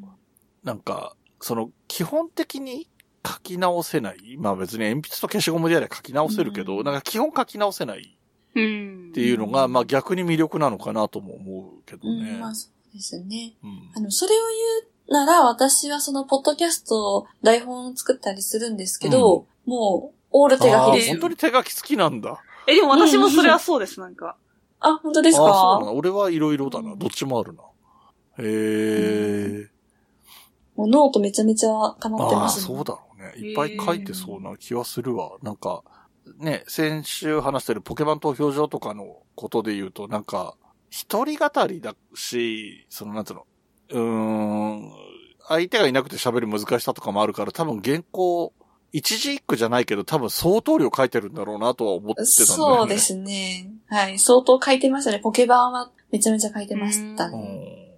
[0.62, 2.86] なんか、その基本的に
[3.26, 4.36] 書き直せない。
[4.38, 8.16] まあ別に鉛筆と消しゴムであれば書き直せるけど、うんなんか基本書き直せない
[8.54, 9.08] うん。
[9.10, 12.38] っていうのが、まあ逆に魅力なのかなとも思うけどうん、ね。
[12.40, 13.54] まあそうですね。
[13.62, 14.38] うんあの、それを
[14.78, 21.28] 言うなら、私はその、ポッドキャスト、台本を作ったりするんですけど、もう、オール手書きです本当。
[21.28, 22.42] に手書き好きなんだ。
[22.66, 24.36] え、でも私もそれはそうです、なんか。
[24.78, 25.44] あ、本当ですか？
[25.44, 25.96] ああ、そうなの？
[25.96, 26.94] 俺はいろいろだな。
[26.96, 27.62] どっちもあるな。
[28.38, 29.68] へえ。
[30.76, 31.68] もうノートめちゃめちゃ
[32.00, 33.32] 溜まってああ、ます、そうだろうね。
[33.36, 35.36] いっぱい書いてそうな気はするわ。
[35.42, 35.82] なんか、
[36.38, 40.56] ね、先週話してるポケモン投票所とかのことで言うと、なんか、
[40.90, 43.46] 一人語りだし、その、なんつうの、
[43.90, 44.02] うー
[44.86, 44.92] ん、
[45.48, 48.52] 相手がいなくて喋る難しさとかもあるから、多分原稿、
[48.92, 52.80] 一字一句じゃないけど、多分相当量書いてるんだろうなとは思ってたんだよね。
[52.80, 53.70] そうですね。
[53.86, 54.18] はい。
[54.18, 55.20] 相当書いてましたね。
[55.20, 57.96] ポケバンはめちゃめちゃ書いてましたうね。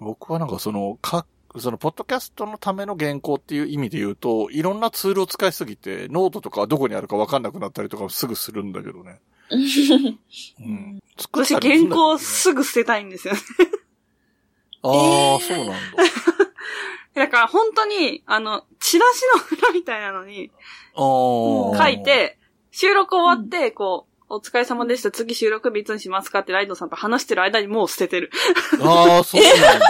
[0.00, 1.26] ん僕はなんかその、か、
[1.58, 9.20] その、ポッドキャストのための原稿っていう意味で言うと、いろんなツールを使いすぎて、ノートとかはどこにあるかわかんなくなったりとかすぐするんだけどね。
[9.50, 11.00] うん。
[11.16, 13.40] 作私原稿すぐ捨てたいんですよね。
[14.82, 15.76] ああ、えーそうなんだ。
[17.14, 20.50] だから本当に、あの、チラシの裏みたいなのに。
[20.94, 22.02] 書い。
[22.02, 22.38] て、
[22.70, 25.10] 収録終わって、こう、お疲れ様でした。
[25.10, 28.30] 次収録日いつにしますかってライドさんと話してる間にもう捨ててる。
[28.82, 29.88] ああ、そうなんだ。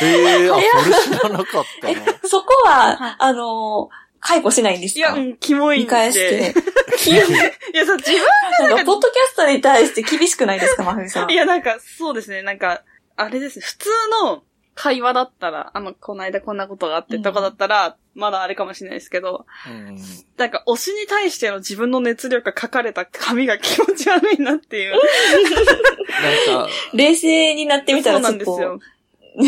[0.00, 2.02] へ え、あ、それ知らなかったえな。
[2.24, 5.84] そこは、あのー解雇しないんですいや、かうん、キモいんで。
[5.84, 6.52] 見返して。
[7.10, 8.20] いや、そう、自分
[8.68, 11.30] なんか、ポッドキャストに対して厳しくないですか、まふみさん。
[11.30, 12.42] いや、なんか、そうですね。
[12.42, 12.82] なんか、
[13.14, 13.64] あれですね。
[13.64, 13.90] 普通
[14.24, 14.42] の
[14.76, 19.98] 会話だったら、あの、この間こんなことがあってとかだったら、まだあれかもしれないですけど、うん。
[20.36, 24.92] なんか、推しに対しての自分の熱量が書かれた紙が気持ち悪いなっていう。
[24.92, 28.58] なんか、冷静になってみたそうらちょっと。
[28.58, 28.78] なんで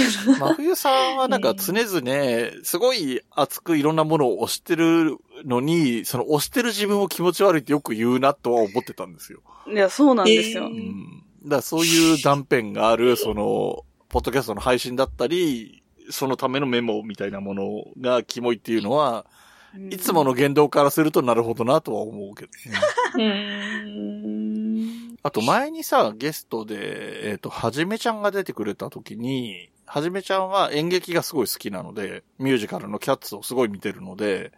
[0.06, 0.34] すよ。
[0.38, 9.40] 真冬さんはなんか常々、すごい熱くいろんなものを推してるのに、その推してる自分を気持ち悪いってよく言うなとは思ってたんですよ。
[9.66, 10.64] いや、そうなんですよ。
[10.64, 11.24] えーうん。
[11.44, 19.26] だからそういう断片がある、その、ポッドキャストの配信だったり、そのためのメモみたいなものがキモいっていうのは、
[19.74, 23.58] うんいつもの言動からするとなるほどなとは思うけどね。
[25.22, 34.52] あと前にさ、ゲストで、えっ、と、はじめちゃんが出てくれた時に、はじめちゃんは演劇がすごい好きなので、ミュージカルのキャッツをすごい見てるので、うん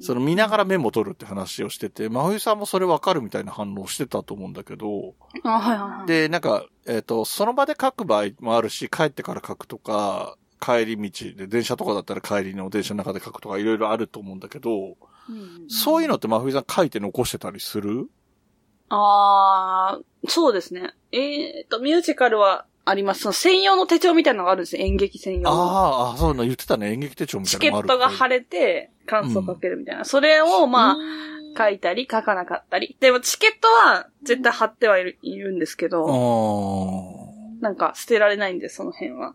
[0.00, 6.06] その見ながらメモ取るって話をしてて、真冬さんもそれわかるみたいな反応してたと思うんだけど、あ、はいはいはい。
[6.06, 14.96] で、なんか、えっ、と、その場で書く場合もあるし、帰ってから書くとか、帰り道で、電車とかだったら帰りの電車の中で書くとかいろいろあると思うんだけど、
[15.28, 18.08] うんそういうのって真冬さん書いて残してたりする？
[18.88, 20.94] あー、そうですね。
[21.12, 23.20] えーと、ミュージカルはあります。
[23.20, 24.82] その専用の手帳みたいなのがあるんですよ。
[24.84, 25.50] 演劇専用の。
[25.50, 26.92] あーあ、そういうの言ってたね。
[26.92, 30.04] 演劇手帳みたチケッいなのもあるトが貼れて、感想書けるみたいな。
[30.04, 30.96] それを、まあ、
[31.56, 32.96] 書いたり書かなかったり。
[33.00, 39.34] でもチケットは絶対貼ってはいるいるんですけあど、ーなんか捨てられないんで、その辺は。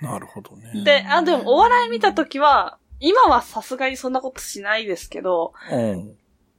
[0.00, 0.72] なるほどね。
[0.84, 6.16] で、あ、でもお笑い見たときは、今はさすがにそんなことしないですけど、うん。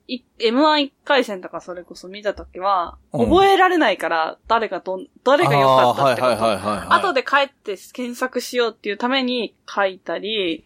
[0.08, 6.94] い M11 回戦とかそれこそ見たときは、うん覚えられないから、誰がどん、誰が良かったってこと。
[6.94, 10.66] 後で帰って検索しようっていうために書いたり、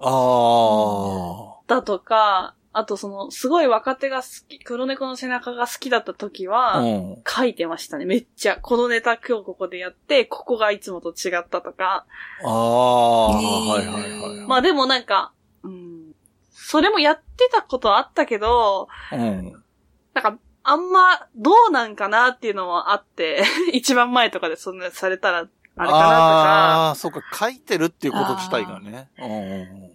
[0.00, 6.50] あだとか、あとその、すごい若手が好き、黒猫の背中が好きだった時あ。
[6.50, 7.22] は、うん。
[7.26, 8.56] 書いてましたね、めっちゃ。
[8.56, 12.06] このネタ今日ここでやって、ここがいつもと違ったとか。
[12.44, 14.46] ああ、はいはいはい。
[14.46, 15.32] まあでもなんか、
[15.64, 16.12] うん、
[16.52, 19.52] それもやってたことあったけど、うん。
[20.14, 29.08] なんか、あんま、どうなんかなっていうのもあって、 一番前とかでそんなされたら、あれかなとか、ああ、そうか、書いてるっていうこと自体がね。
[29.18, 29.90] うんうんうん。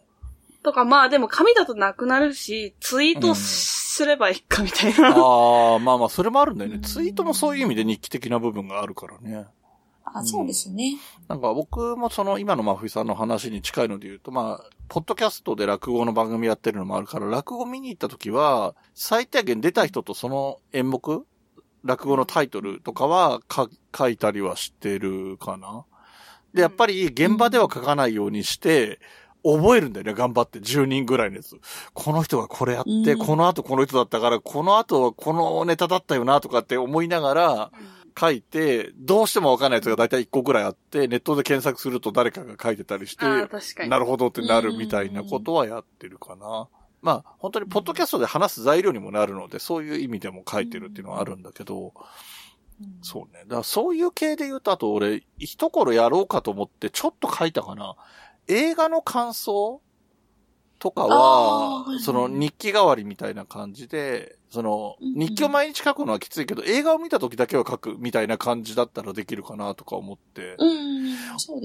[0.63, 5.09] とか、まあでも紙だとなくなるし、ツイートすればいいかみたいな。
[5.09, 6.79] ああ、まあまあ、それもあるんだよね。
[6.79, 9.45] ツイートもそういう意味で日記的な部分があるからね。
[10.05, 10.97] あ、そうですね。
[11.27, 21.25] なんか僕もその今の真冬さんの話に近いので言うと、まあ、ポッドキャストで落語の番組やってるのもあるから、落語見に行った時は、最低限出た人とその演目、
[21.85, 25.85] 落語のタイトルとかはか書いたりはしてるかな。
[26.53, 28.99] で、やっぱり現場では書かないようにして、
[29.43, 30.57] 覚えるんだよね、頑張って。
[30.59, 31.59] 10人ぐらいのやつ。
[31.93, 37.71] この人がこれやって、うんこの後この人だったから、この後はこのネタだったよな、とかって思いながら、
[38.19, 43.25] 書いて、どうしてもわかんないやつが大体1個ぐらいあって、ネットで検索すると誰かが書いてたりして。
[43.89, 46.67] なるほどってなるみたいなことはやってるかな。
[47.05, 51.93] まあ、本当にポッドキャストで話す材料にもなるので、そういう意味でも書いてるっていうのはあるんだけど、
[53.03, 53.41] そうね。
[53.43, 57.95] だからそういう系で言うと、あと俺、一頃やろうかと思ってちょっと書いたかな。
[58.47, 59.81] 映画の感想
[60.79, 70.57] とかはその日記代わりみたいな感じで、その、日記を毎日書くのはきついけど、映画を見た時だけは書くみたいな感じだったらできるかなとか思って。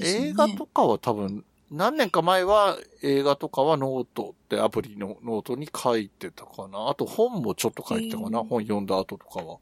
[0.04, 6.88] 映画とかは多分、何年か前は映画とかはノートってアプリのノートに書いてたかな。
[6.88, 8.42] あと本もちょっと書いてたかな。
[8.42, 9.58] 本読んだ後とかは。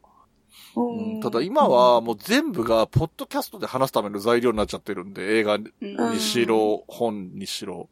[0.77, 7.89] うんただ今はもう全部がポッドキャストで話すための材料になっちゃってるんで、映画にうんしろ、本にしろ。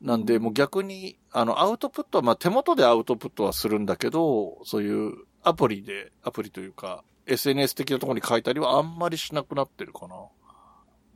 [0.00, 10.16] なんでもう逆に、あの、アウトプットは、まあ手元でアウトプットはするんだけど、そういうアプリで、アプリというか、SNS 的なところに書いたりはあんまりしなくなってるかな。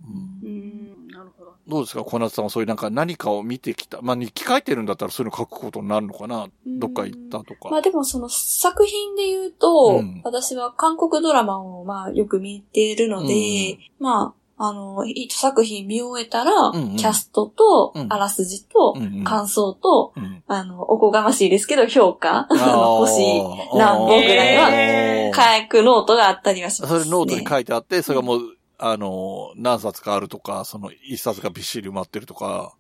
[0.05, 0.49] うん。
[0.49, 1.55] うん、なるほど。
[1.67, 4.01] どうですか小夏さんはそういうなんか何かを見てきた。
[4.03, 6.79] まあ日記書いてるんだったらそういうの書くことになるのかなうん。
[6.79, 7.69] どっか行ったとか。
[7.71, 10.21] まあでもその作品で言うと、うん。
[10.25, 13.35] 私は韓国ドラマをまあよく見てるので、
[13.75, 13.79] うん。
[13.99, 16.97] まあ、あの、一作品見終えたら、んうん。
[16.97, 18.13] キャストとう、ん。
[18.13, 19.25] あらすじと、うんうん。
[19.25, 20.43] 感想と、うん。
[20.49, 23.41] あの、おこがましいですけど、評価、星
[23.77, 25.31] 何本ぐらいは、え
[25.63, 27.01] 書くノートがあったりはします、ね。
[27.01, 28.41] それノートに書いてあって、それがもう、
[28.79, 32.75] あの、何冊かあるとか、その一冊がびっしり埋まってるとか、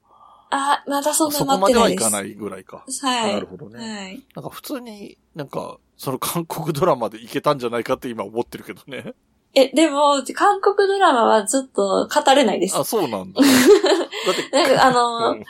[0.51, 2.05] あ、まだそんなそこ埋まってないです。
[2.05, 2.85] まではいかないぐらいか。
[3.03, 3.35] はい。
[3.35, 3.79] なるほどね。
[3.79, 4.25] はい。
[4.35, 9.13] なんか普通になんか、その韓国ドラマでいけたんじゃないかって今思ってるけどね。
[9.55, 12.79] え、でも、韓国ドラマはちょっと語れないです。
[12.79, 13.41] あ、そうなんだ。
[13.43, 15.45] だって、なんかあの、うん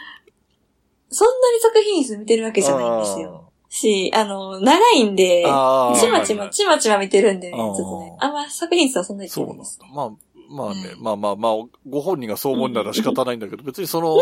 [1.11, 3.51] そんなに作品数見てるわけじゃないんですよ。
[3.71, 8.17] し、あの、長いんで、ちまちま、ちまちま見てるんでね、ちょっとね。
[8.19, 9.65] あんま作品数はそんなにいそうなんだ。
[9.93, 10.11] まあ、
[10.49, 11.53] まあね、うんまあまあまあ、
[11.89, 14.19] ご本人がそう思うんなら仕方ないんだけど、 別にその、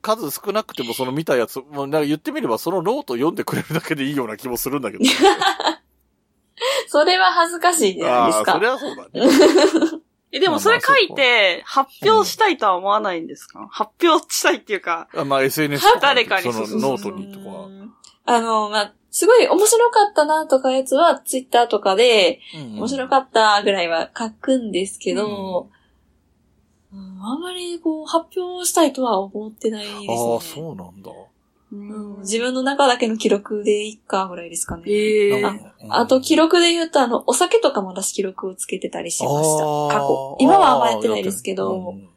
[0.00, 5.04] 数少なくてもその見たやつ、もうなんか言ってみればそのノート読んでくれるだけでいいような気もするんだけど。
[6.86, 8.66] それは恥ずかしいじゃないですああ、そかり。
[8.66, 10.00] ゃそうだね。
[10.30, 17.68] え、でもそれ書いて、発表したいとは思わないんですか、発表したいっていうか、あまあ SNS とか誰かにそのノートにとか。
[18.26, 25.68] あの、まあ、すごい面白かったなとかやつは、ツイッターとかで、面白かったぐらいは書くんですけど、
[26.92, 30.06] うんあんまりこう、発表したいとは思ってないですね。
[30.08, 31.12] ああ、そうなんだ。
[31.72, 34.82] うん自分の中だけの記録でいっかぐらいですかね。
[34.86, 39.64] ええなんかあと記録で言うと、あの、お酒とかも私記録をつけてたりしました。
[39.64, 40.36] あー過去。
[40.40, 42.08] 今はあんまやってないですけど、うん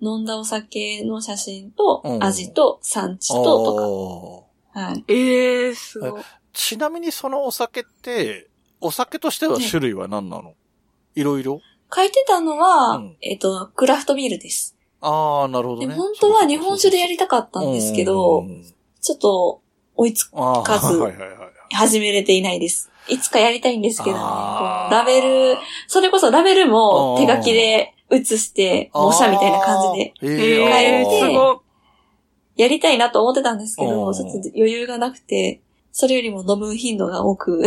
[0.00, 4.51] 飲んだお酒の写真とう、ん味と、産地と、とあーか。
[4.72, 5.04] はい。
[5.08, 6.22] ええすごい。
[6.52, 8.48] ちなみにそのお酒って、
[8.80, 10.54] お酒としては種類は何なの？
[11.14, 11.60] いろいろ？
[11.94, 14.76] 書いてたのは、うんえっ、と、クラフトビールです。
[15.00, 15.88] ああ、なるほどね。
[15.88, 18.46] で本当は日本酒でやりたかったんですけど
[19.00, 19.60] ちょっと
[19.96, 21.74] 追いつあー数はいはいはい。
[21.74, 22.90] 始めれていないです。
[23.08, 25.20] いつかやりたいんですけどラベ
[25.54, 25.58] ル、
[25.88, 30.14] それこそラベルも手書きで写して、模写みたいな感じで。
[30.22, 31.56] えええー書いてすごい。
[32.56, 35.60] やりたいなと思ってたんですけうど、んちょっと余裕がなくて、
[35.92, 37.62] それよりも飲む頻度が多く、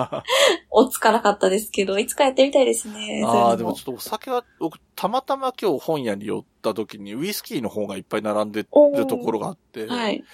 [0.70, 3.22] 落ちかなかったですけど、いつかやってみたいですね。
[3.26, 8.68] ああ、でもちょっとお酒は、僕、たまたま今日本屋に寄った時にウイスキーの本がいっぱい並んでる
[9.06, 10.24] ところがあって、はい。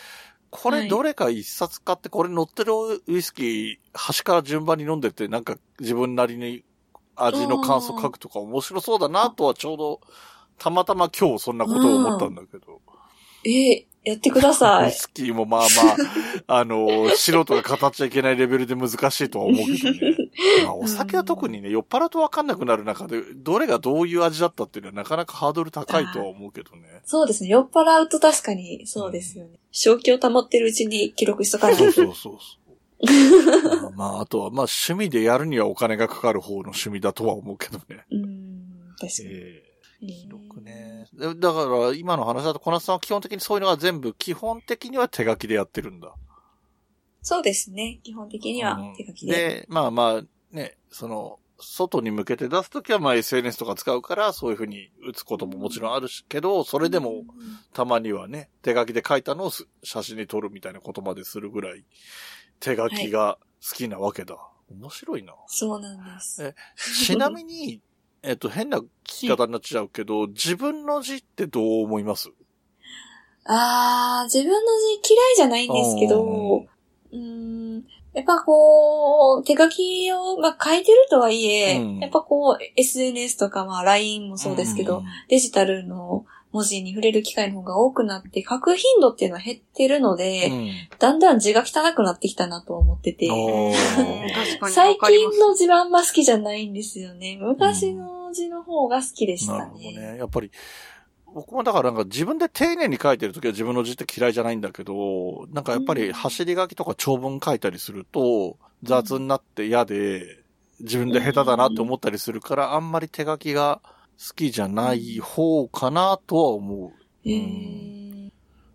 [0.51, 2.73] これどれか一冊買って、これ乗ってる
[3.09, 6.63] ウイスキー、端から順番に飲んでって、なんか自分なりに
[7.17, 10.01] 味の感想書くとか面白そうだなとはちょうど、
[10.57, 12.81] たまたま今日そんなことを思ったんだけど。
[13.45, 14.93] えーやってくださウイい。
[14.93, 15.97] スキーもまあまあ、
[16.61, 20.17] あの、素人が語っちゃいけないレベルで難しいとは思うけどね。
[20.63, 26.83] まあ、お酒は特にね、酔っ払うとわかんなくなる中で、どれがどういう味だったっていうのはなかなかハードル高いとは思うけどね。
[27.07, 27.49] そうですね。
[27.49, 29.59] 酔っ払うと確かにそうですよね。
[29.73, 31.85] 正気を保ってるうちに記録しとかないと。
[31.85, 32.41] そうそうそうそう。
[33.83, 38.05] まあまあ、あとは、まあ趣味でやるにはお金がかかる方の趣味だとは思うけどね。
[38.11, 39.29] うーん、確かに。
[39.31, 39.74] ええ
[40.05, 41.07] えー記録ね。
[41.13, 46.15] でだから、今の話だと、小夏さんは基本的にそういうのは全部、基本的には手書きでやってるんだ。
[47.23, 48.01] そうですね。
[48.03, 49.33] 基本的にはうん手書きで。
[49.33, 50.23] で、まあまあ、
[50.55, 57.25] ね、その、外に向けて出すときは、まあ SNS とか使うから、そういうふうに打つことももちろんあるし、けど、それでも、
[57.73, 61.85] たまにはね、手書きで書いたのをす写真に撮るみたいなことまでするぐらい、
[62.61, 64.37] 手書きが好きなわけだ。
[64.71, 65.35] 面白いな。
[65.47, 66.45] そうなんです。
[66.45, 67.81] えちなみに、
[68.27, 72.31] えっと、変な聞き方になっちゃうけど、自分の字ってどう思います？
[73.45, 74.59] あー、自分の
[75.03, 76.67] 字嫌いじゃないんですけど、
[77.13, 77.85] うーん、
[78.15, 81.99] やっぱこう、手書きを、まあ、書いてるとはいえ、うん。
[81.99, 85.05] やっぱこう、SNS とか、まあ、LINE もそうですけど、ん。
[85.29, 86.25] デジタルの
[86.55, 93.29] 文字に触れる機会の方が多くなって、書く頻度っていうのは減ってるので、うんだんだん字が汚くなってきたなと思ってて。
[94.71, 97.37] 最近の字はあんま好きじゃないんですよね。
[97.41, 100.13] 昔の字の方が好きでしたなるほどね。
[100.13, 100.19] ね。
[100.19, 100.53] やっぱり、
[101.35, 110.39] 僕もだからなんか自分で丁寧に書いてるときは自分の字って嫌いじゃないんだけど、なんかやっぱり走り書きとか長文書いたりすると雑になって嫌で、
[110.81, 113.81] 自分で下手だなって思ったりするから、あんまり手書きが
[114.19, 117.29] 好きじゃない方かなとは思う。
[117.29, 118.31] へー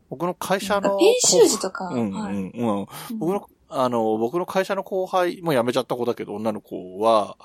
[0.10, 0.98] 僕の会社の。
[0.98, 3.20] 編集時とか、うん、うん、はいうん。
[3.20, 7.38] 僕の、あの、僕の会社の後輩、もう辞めちゃった子だけど、女の子は、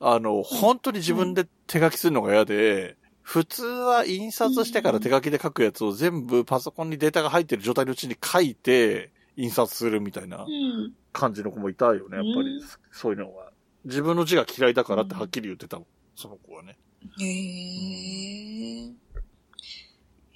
[0.00, 10.94] あの、本当に自分で手書きするのが嫌で、普通は印刷してから手書きで書くやつを全部パソコンにデータが入ってる状態のうちに書いて、印刷するみたいなうん。
[11.12, 12.62] 感じの子もいたよね、やっぱりうん。
[12.90, 13.50] そういうのは。
[13.84, 15.86] 自分の字が嫌いだからってはっきり言ってたもん、
[16.16, 16.78] その子はね。
[17.20, 18.92] へえ。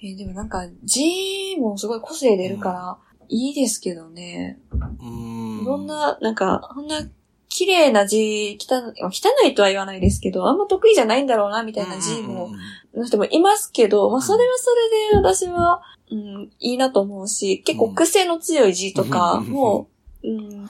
[0.01, 2.97] えーでもなんか字もすごい個性出るから、
[3.29, 4.59] いいですけどね。
[4.71, 5.61] うーん。
[5.61, 7.07] いろんな、なんか、こんな
[7.47, 12.51] 綺麗な字、汚い、汚いとは言わないですけど、あんま得意じゃないんだろうな、みたいな字も、
[12.95, 19.87] の人もいますけど、まあそれはそれで私は、うん、いいなと思うし、結構癖の強い字とかも、
[20.23, 20.69] うん、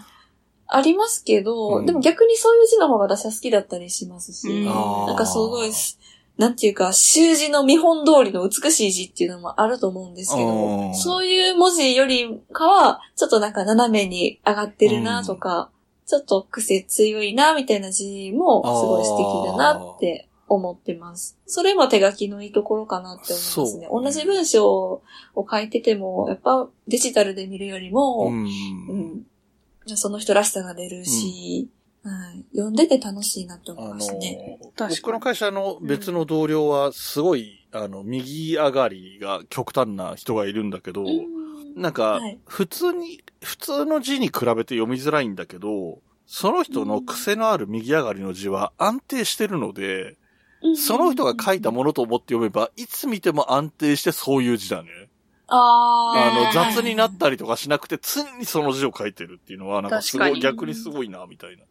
[0.67, 1.85] ありますけど、うん。
[1.85, 4.65] でも逆にそういう字の方が私は好きだったりしますし、うん。
[4.65, 5.99] なんかすごいす、
[6.37, 10.95] なんていうか、習字の見本通りの美しい字っていうのもあると思うんですけうど、ん。
[10.95, 15.69] そういう文字よりかは、ちょっとなんか斜めに上がってるなとか、
[16.05, 21.37] ちょっと癖強いなみたいな字もすごい素敵だなって思ってます。
[21.45, 23.87] それも手書きのいいところかなって思いますね。
[23.91, 25.01] 同じ文章
[25.35, 28.43] を書いてても、やっぱデジタルで見るよりも、うん。
[28.43, 29.23] うん
[29.95, 31.69] その人らしさが出るし、
[32.03, 34.59] はい、読んでて楽しいなって思いあのますね。
[34.61, 34.95] 確かに。
[35.01, 41.81] 僕の会社の別の同僚は、すごい、あの、右上がりが極端な人がいるんだけど、うん。
[41.81, 50.17] なんかはい、普通に、普通の字に比べて読みづらいんだけど、その人の癖のある右上がりの字は安定してるので、
[50.75, 54.89] その人が書いたものと思って読めば、いつ見ても安定してそういう字だね。
[55.47, 61.63] ああの、ー雑になったりとかしなくて、常にその字を書いてるっていうのは、なんかすごい、逆にすごいな、みたいな。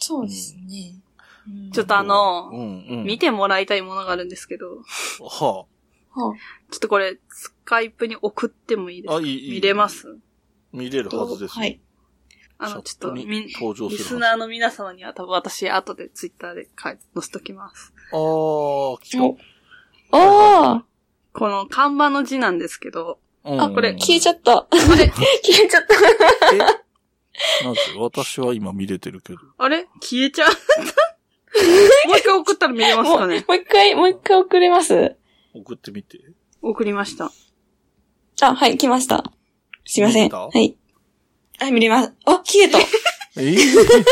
[0.00, 0.94] そうですね。
[1.00, 3.04] うんちょっとあのう、ん、うん。
[3.04, 4.78] 見てもらいたいものがあるんですけど、
[5.20, 5.64] は
[6.10, 6.34] は
[6.72, 9.18] ちょっとこれ、スカイプに送ってもいいですあ。
[9.18, 9.18] か？
[9.18, 9.50] あ、いい、いい。
[9.52, 10.18] 見れます？
[10.72, 11.62] 見れるはずですよ。
[11.62, 11.80] はい。
[12.58, 17.92] あの、ちょっと、みに登場するはずリスナーの皆様には多分私、後でツイッターで書い載せときます。
[18.12, 19.22] ああ、来た。
[19.22, 19.38] お
[20.12, 20.84] あ
[21.36, 24.58] この看板の字なんですけど、うんあ、これ消えちゃった。
[24.58, 24.66] あ
[24.96, 25.06] れ？
[25.12, 25.94] 消えちゃった。
[26.54, 26.58] え？
[26.58, 29.38] なぜ私は今見れてるけど。
[29.58, 29.86] あれ？
[30.00, 30.50] 消えちゃう
[32.08, 33.44] もう一回送ったら見れますかね？
[33.46, 35.16] もう一回、もう一回送れます？
[35.54, 36.18] 送ってみて。
[36.62, 37.30] 送りました。
[38.42, 39.24] あ、はい、来ました。
[39.84, 40.30] すいません。
[40.30, 40.76] はい。
[41.58, 42.12] はい、見れます。
[42.24, 42.78] あ、消えた。
[42.78, 42.84] え？
[43.42, 43.56] ー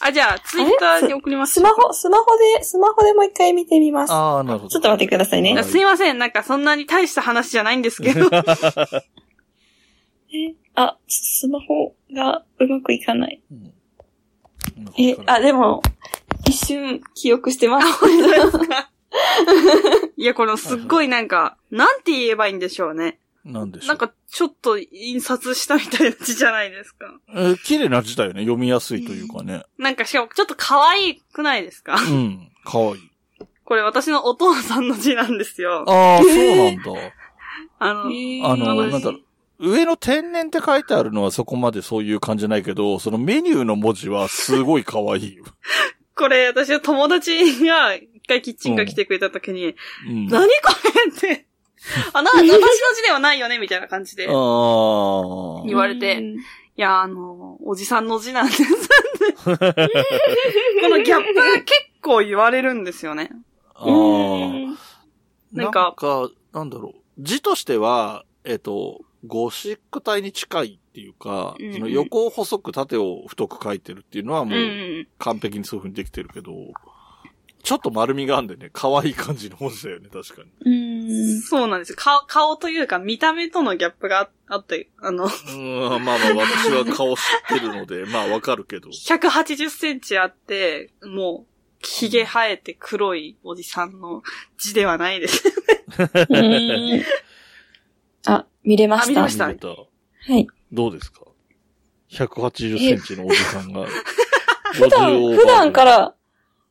[0.00, 1.54] あ、じゃあ、ツイッターに送ります。
[1.54, 2.24] スマホ、スマホ
[2.56, 4.12] で、スマホでもう一回見てみます。
[4.12, 4.70] ああ、なるほど。
[4.70, 6.18] ちょっと待ってくださいねあすいません。
[6.18, 8.30] なんかそんなに大した話じゃないんですけど。
[10.32, 13.42] えあ、スマホがうまくいかない。
[13.50, 13.74] うん
[14.96, 15.82] え、あ、でも、
[16.46, 17.86] 一瞬記憶してます。
[20.16, 23.18] いや、このすっごいなんか、なんて言えばいいんでしょうね。
[23.44, 23.88] なんでしょう。
[23.88, 27.06] なんか、ちょっと印刷したみたいな字じゃないですか。
[27.34, 28.42] えー綺麗な字だよね。
[28.42, 29.62] 読みやすいというかね。
[29.78, 31.94] なんかしかもちょっと可愛くないですか？
[31.96, 32.50] うん。
[32.64, 33.02] かわいい。
[33.64, 35.84] これ私のお父さんの字なんですよ。
[35.88, 36.82] ああ、そうなんだ。
[37.78, 39.22] あの、あの、うんなんだろう。
[39.72, 45.44] 上の天然って書いてあるのはそこまでそういう感じないけど、そのメニューの文字はすごい可愛いよ。
[46.16, 49.74] これ私の友達が一回キッチンカー来てくれた時に、
[50.08, 50.26] うん。
[50.28, 50.52] 何こ
[51.06, 51.46] れって、
[52.12, 52.58] あ、な、私の
[52.94, 55.64] 字ではないよねみたいな感じでああ。
[55.66, 56.36] 言われて、うん
[56.76, 58.64] いや、あの、おじさんの字なんです。
[59.44, 59.58] この
[61.02, 61.66] ギャップが結
[62.00, 63.28] 構言われるんですよね。
[63.74, 63.92] あうあ。
[64.46, 64.78] ん
[65.52, 65.94] なんか、
[66.54, 67.00] なんだろう。
[67.18, 74.44] 字としては、えっと、ゴシック体に近いっていうか、うんうんその横を細く縦を太く書いてるっていうのは。
[74.44, 76.52] もうん完璧にそういう風にできてるけど、
[77.62, 80.72] ちょっと丸みがあんでね、可愛い感じの文字だよね、確かに。
[80.72, 81.40] うん。
[81.42, 81.96] そうなんですよ。
[81.98, 88.88] 顔、顔というか見た目とのギャップがああって、あの、うーん、まあまあ私は顔知ってるので、 まあわかるけど。
[88.90, 91.50] 180センチあって、もう、
[91.82, 94.22] 髭生えて黒いおじさんの
[94.58, 95.42] 字ではないです。
[96.28, 97.02] うん
[98.26, 99.06] あ、見れました？
[99.06, 100.46] あ見れました見れたはい。
[100.72, 101.22] どうですか
[102.10, 103.86] ?180 センチのおじさんが。
[104.74, 105.84] 普段、普段か。
[105.84, 106.14] ら、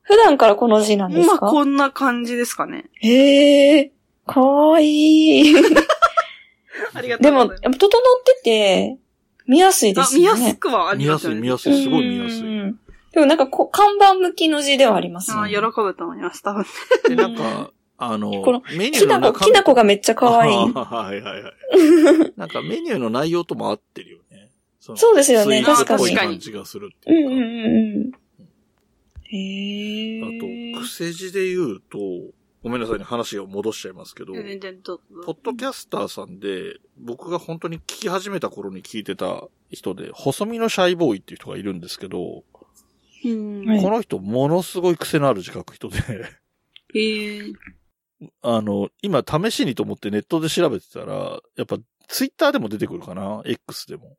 [0.09, 2.85] 普段からこの字なんですまあ、かこんな感じですかね。
[2.95, 3.91] へえ、
[4.25, 5.53] かわいい。
[6.95, 7.89] ありがとでも、やっうございぱ整っ
[8.41, 8.97] てて、
[9.45, 10.15] 見やすいでます。
[10.15, 10.45] あ、見よね。
[10.45, 11.41] やすくはあり見やすい、ますよね。
[11.41, 12.41] 見やすい、すごい見やすい。
[12.41, 12.79] うん
[13.11, 15.55] でもなんかこう、看板向きの字ではありますよね。
[15.55, 16.65] あ喜ぶと思います、多分。
[17.07, 20.53] で、なんか、あの、 このメニュきなこ、ーの中きなこがめっちゃ可愛い。
[20.55, 21.53] あーはいはいはい。
[22.37, 24.49] なんかメニューの内容とも合ってるよね。
[24.79, 27.33] そうですよね確かに感じがするっていうか。
[27.33, 28.11] うんうんうんうん。
[29.31, 30.21] へえ。
[30.21, 30.25] あ
[30.75, 31.99] と、癖字で言うと、
[32.61, 42.43] ごめんなさいね、話を戻しちゃいますけど、ポッドキャスターさんで、僕が本当に聞き始めた頃に聞いてた人で、細身のシャイボーイっていう人がいるんですけど、こ
[43.23, 45.97] の人ものすごい癖のある字書く人で、
[46.95, 47.53] ええ
[48.41, 51.77] あの、今試しにと思ってネットで調べてたら、やっぱ
[52.07, 54.17] ツイッターでも出てくるかな ?X でも。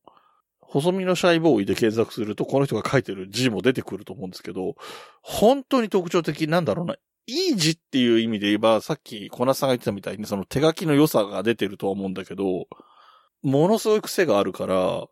[0.70, 4.76] 細身のシャイボーイで検索すると、この人が書いてる字も出てくると思うんですけど、
[5.20, 6.94] 本当に特徴的なんだろうな。
[7.26, 12.68] いい字っていう意味で言えば、さっき小夏さんが言ってたみたいに、その手書きの良さが出てるとは思うんだけど、
[13.42, 15.06] ものすごい癖があるから、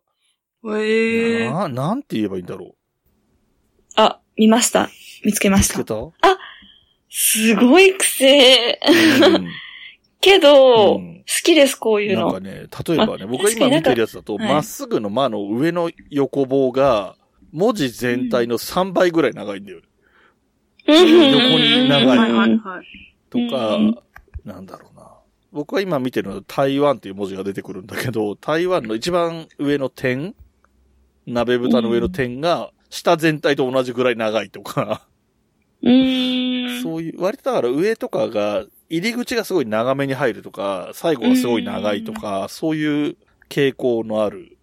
[0.77, 2.75] ええな、なんて言えばいいんだろ
[3.95, 4.89] あ、見ました。
[5.25, 5.63] 見つけまう。
[5.63, 5.83] したつけ。
[5.83, 6.13] た、うん
[7.09, 8.79] すごい癖。
[10.21, 12.39] けど、うん好きです、こういうのなんか。
[12.39, 12.51] ね、
[12.87, 17.15] 例えばね、あ僕が今見てるやつだと、まっすぐの間の上の横棒が、
[17.51, 19.81] 文字全体の3倍ぐらい長いんだよ。
[20.87, 22.85] 横横に長いはいはいはい。
[23.29, 23.99] とか、うん
[24.45, 25.11] なんだろうな。
[25.51, 30.33] 僕が今見てるのは台湾っていう文字が出てくるんだけど、台湾の一番上の点、
[31.27, 35.05] 鍋蓋の上の点が、下全体と同じぐらい長いとか、
[35.83, 36.83] うーん。
[36.83, 43.17] そういう、割とだから上とかが、入り口がすごい長めに入るとか、最後がすごい長いとか、そういう
[43.49, 44.57] 傾向のある。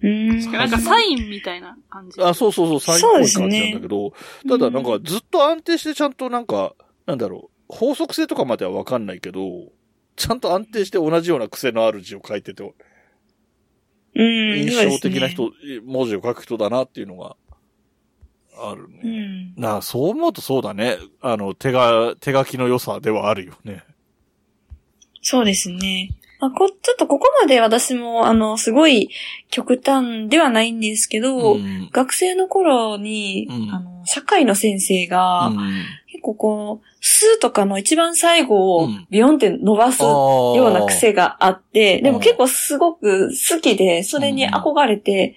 [0.00, 0.52] うーん。
[0.52, 2.22] なんかサインみたいな感じ。
[2.22, 4.12] あ、そうそうそう、最高い感じそうですねなんだけど、
[4.48, 6.74] ただなんかずっと安定してちゃんとなんか、
[7.06, 9.40] なんだろう、法則性とかまではわかんないけど、
[10.14, 12.62] ちゃんと安定して同じような癖のある字を書いてて、
[14.14, 14.58] うん。
[14.60, 15.50] 印象的な人、
[15.84, 17.36] 文字を書く人だなっていうのが
[18.60, 19.10] あるうね。
[19.10, 19.54] ん。
[19.56, 20.96] なあ、そう思うとそうだね。
[21.20, 23.82] あの、手が、手書きの良さではあるよね。
[25.22, 26.10] そうですね。
[26.40, 29.10] まあ、こ、ちょっとここまで私も、あの、すごい
[29.50, 31.90] 極端ではないんですけど、ん。
[31.92, 35.58] 学生の頃に、うんあの、社会の先生が、うん
[36.10, 45.36] 結構こう、数とかの一番最後をうんビヨンって伸ばすよような癖があって、でもうん結構すごく好きで、それに憧れて、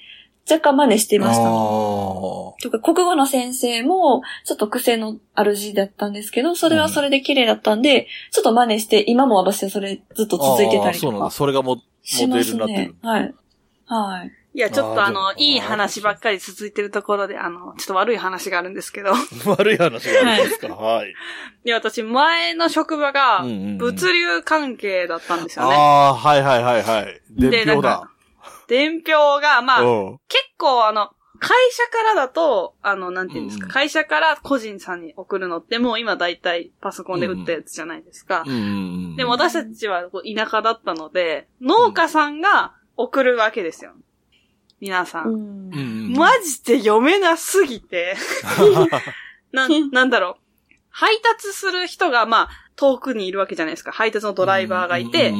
[0.51, 1.43] 若干真似してました。
[1.45, 11.25] あとか、国語の先生も、ちょっと癖のある字だったんですけど、それはそれで綺麗だったんで、ちょっと真似して、今も私はそれずっと続いてたりとあーそうなんだ。
[11.25, 12.79] かそれがも、しますモデルになってる。
[12.81, 13.33] ねはい。
[13.87, 14.31] はい。
[14.53, 19.11] いや、ちょっとあのいい話ばっかり続いてるところで、あの、ちょっと悪い話があるんですけど。
[19.47, 20.75] 悪い話があるんですか？
[20.75, 21.13] はい。
[21.63, 25.75] で、私、前の職場がうんうんうん、物流関係だったんですよね。
[25.75, 27.21] ああ、はいはいはいはい。
[27.31, 28.11] 伝票だでなんか。
[28.67, 30.19] 伝票が、まあ、うん。
[30.27, 38.43] 結構あの、会社からだと、あの、なんていうんですか、うん会社から個人さんに送るのってもう今大体パソコンで打ったやつじゃないですか。
[38.45, 39.15] うん。
[39.15, 43.93] でも私たちはこう田舎だったので、農家さんが送るわけですよ。
[44.79, 45.29] 皆さん。
[45.29, 45.77] うんうんう
[46.09, 48.15] ん、マジで読めなすぎて、
[49.51, 50.75] な、なんだろう。
[50.89, 53.91] 配達する人が、まあ、遠くにいるわけじゃないですか。
[53.91, 55.33] 配達のドライバーがいて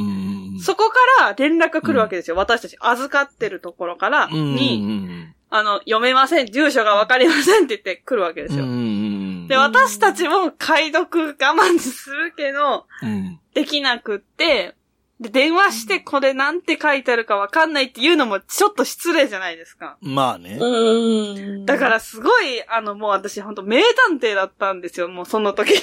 [0.60, 2.36] そこから連絡が来るわけですよ。
[2.36, 5.36] 私たち預かってるところからに、うん。
[5.54, 8.66] あの、読めません、住所がわかりませんって言って来るわけですよ。
[9.48, 13.40] で、私たちも解読我慢するけど、うん。
[13.54, 14.76] できなくって、
[15.22, 19.98] で、電話してこれなんて書いてあるかわかんないっていうのもちょっと失礼じゃないですか。
[20.02, 20.58] まあね。
[20.60, 21.66] うん。
[21.66, 25.74] だからすごい、あの、もう私本当名探偵だったんですよ、もうその時。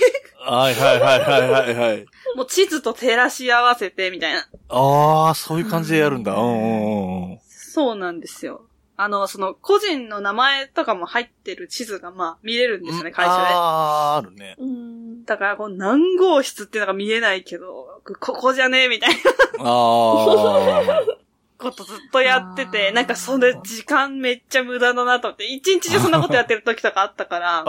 [0.41, 2.07] はいはいはいはいはいはい。
[2.35, 4.49] もう地図と照らし合わせてみたいな。
[4.69, 6.35] ああ、そういう感じでやるんだ。
[6.35, 7.39] うんうんうん。
[7.49, 8.68] そうなんですよ。
[9.01, 13.39] あの、その、個人の名前とかも入ってる地図がまあ見れるんですよね、会社で。
[13.39, 14.57] ああ、あるね。
[14.59, 15.25] うん。
[15.25, 19.17] だから、こう、何号室っていうのが見えないけど、ここじゃねえみたいな
[19.61, 21.19] ああ。
[21.59, 27.69] ことずっとやってて、なんかそれ時間めっちゃ無駄だなと思って、一日中そんなことやってる時とかあったから、 ああ。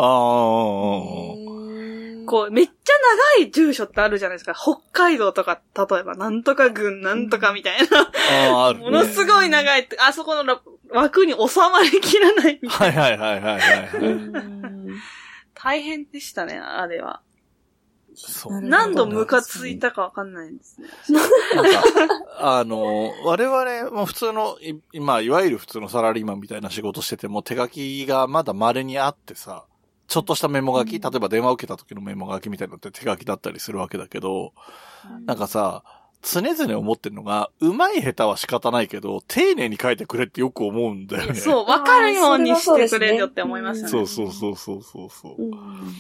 [2.30, 2.74] こう、めっちゃ
[3.40, 4.54] 長い住所ってあるじゃないですか。
[4.54, 8.02] 北海道とか、例えば、なんとか郡なんとかみたいな。
[8.52, 8.86] ああ、あるね。
[8.86, 10.62] ものすごい長いって、あそこのら
[10.92, 13.02] 枠に収まりきらないみたいな。
[13.04, 14.06] はいはいはいはいはい。
[14.06, 14.70] うん
[15.62, 17.22] 大変でしたね、あれは。
[18.62, 20.88] 何度ムカついたかわかんないんですね。
[21.56, 21.84] なんか、
[22.38, 29.66] あの、我々も普通の、い今、いわゆる普通のサラリーマンみたいな仕事してても手書きがまだ稀にあってさ、
[30.08, 34.54] ちょっとしたメモ書き、うん例えば電話を受けた時のメモ書きみたいなのって手書きだったりするわけだけど、
[35.26, 35.84] なんかさ、
[36.22, 41.36] 常々思ってるのが、上手い下手は仕方ないけど、丁寧に書いてくれってよく思うんだよね。
[41.36, 43.92] そう、わかるようにしてくれよって思いましたね。
[43.92, 45.42] そうそうそうそうそうそう。
[45.42, 45.94] うん。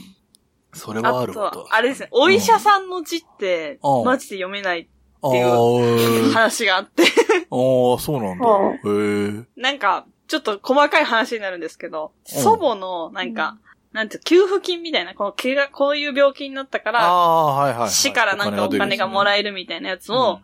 [0.73, 1.51] それはああるわ。
[1.51, 4.05] と、あれですね、お医者さんの字ってう、ん。
[4.05, 4.89] マジで読めない
[5.21, 6.31] あていうー。
[6.31, 7.03] 話があって、
[7.49, 8.45] あー、そうなんだ。
[8.45, 9.43] はあへえ。
[9.55, 12.41] なんか、ちょっと細かい話になるんですけど、うん。
[12.41, 13.57] 祖母の、なんか、
[13.91, 17.89] なんていう、給付金みたいな、この怪我、こういう病気になったから、はいはいはい。
[17.89, 20.41] 市からなんかお金がもらえるみたいなやつを、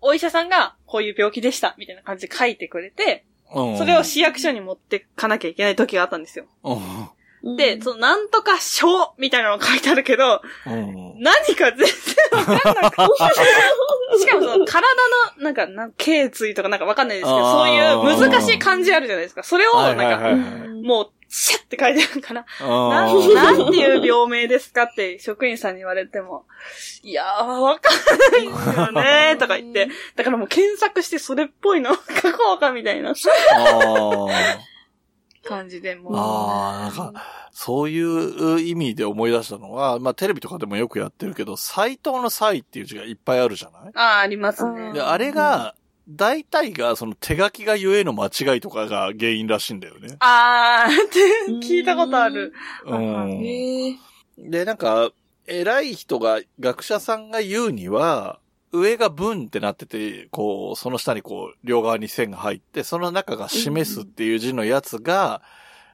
[0.00, 3.24] お医者さんがこういう病気でした、みたいな感じで書いてくれて、
[3.54, 6.46] うん、それを市役所に持ってかなきゃいけない時があったんですよ。
[6.64, 7.56] うん。
[7.56, 11.22] で、そのなんとか症みたいなのが書いてあるけど、うん。
[11.22, 11.86] 何か全然
[12.32, 13.02] わかんなくて。
[14.18, 14.86] しかもその体
[15.36, 19.42] の、なんか、なん頸椎とかなんかわかんないですけど、そういう難しい漢字あるじゃないですか。
[19.42, 20.68] それを、はないんか。
[20.82, 26.46] もう、シャって書いてあるから、うんなん、なんていう病名ですかって職員さんに言われても、
[27.02, 31.90] いやー、わかんないですよね とか言って、だからもう検索してそれっぽいの。
[32.22, 33.12] 書こうかみたいな。
[35.44, 36.12] 感じで、もう。
[36.16, 37.22] あー、なんか、
[37.52, 38.02] そうい
[38.56, 43.92] う意味で思い出したのは、まあテレビとかでもよくやってるけど、斎藤の斎っていう字がいっぱいあるじゃない？
[43.94, 44.92] ああ、ありますね。
[44.92, 45.74] で、あれが、
[46.08, 50.16] 大体がその手書きがゆえの間違いとかが原因らしいんだよね。
[50.20, 52.54] あーって 聞いたことある。
[52.86, 53.42] うん。
[54.38, 55.12] で、なんか、
[55.46, 58.38] 偉い人が、学者さんが言うには、
[58.72, 65.42] 上が文ってなってて、こう、その下にこう、両側に線が入って、その中が示すっていう字のやつが、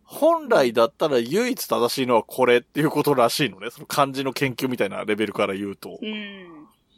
[0.04, 3.70] 本来だったら唯一正しいのはこれっていうことらしいのね。
[3.70, 5.98] その漢字の研究みたいなレベルから言うと。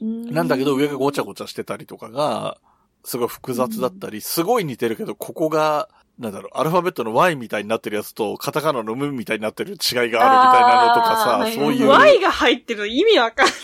[0.00, 0.32] うん。
[0.32, 2.58] なんだけど上がごちゃごちゃしてたりとかが、
[3.06, 5.88] すごい複雑だったり、すごい似てるけど、ここが、
[6.18, 11.88] なんだろう、アルファベットの Y みたいになってるやつと、カタカナの M みたいになってる違いがあるみたいなのとかさ、そういう。
[11.88, 13.56] Y が入ってるの意味わかんない。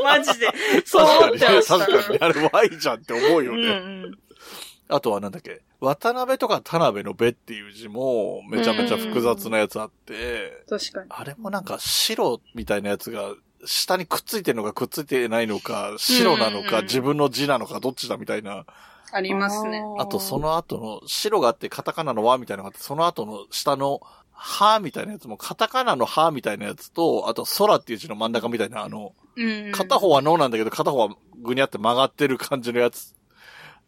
[0.02, 0.48] マジで。
[0.86, 1.78] そう思っちゃいました。
[1.78, 3.68] 確かにね、あれ Y じゃんって思うようんね。
[3.68, 3.72] う
[4.08, 4.18] ん。
[4.88, 11.06] あとはなんだっけ、渡辺とか田辺のべっていう字もめちゃめちゃ複雑なやつあって、確かに。
[11.10, 13.34] あれもなんか白みたいなやつが、
[13.66, 18.64] 下にくっついてるのかくっついてないのか、白なのか、自分の字なのか、どっちだみたいな。
[19.12, 19.82] ありますね。
[19.98, 24.00] あとその後の、白があってカタカナの和みたいなのがあって、その後の下の、
[24.32, 29.72] はみたいなやつも、カタカナのはみたいなやつと、あと空っていう字の真ん中みたいな、あの、うん。
[29.72, 31.08] 片方はのなんだけど、片方は
[31.40, 33.14] ぐにゃって曲がってる感じのやつ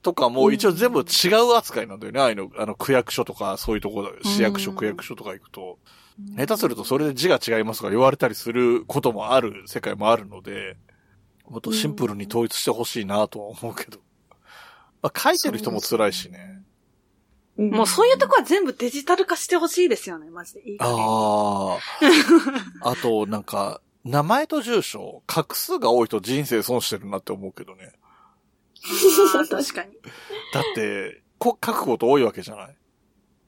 [0.03, 2.21] とかも、一応全部違う扱いなんだよね。
[2.21, 5.79] ああいうの、あの、区役所とか、そういうところ、市役所、うん区役所とか行くと。
[6.37, 10.77] 下手するとそれで字が違いますとか言われたりすることもある世界もあるので、
[11.49, 13.99] もっとシンプルに統一してほしいなとは思うけど。
[15.03, 16.63] まあ、書いてる人も辛いしね。
[17.57, 20.69] もうそういうとこは全部デジタル化してほしいですよね、マジで。
[20.69, 21.79] いいあ
[22.83, 22.91] あ。
[22.91, 27.93] あと、なんか、名前と住所、画数が多いと人生損してるなって思うけどね。
[29.51, 29.93] 確かに。
[30.53, 32.77] だって、こ書くこと多いわけじゃない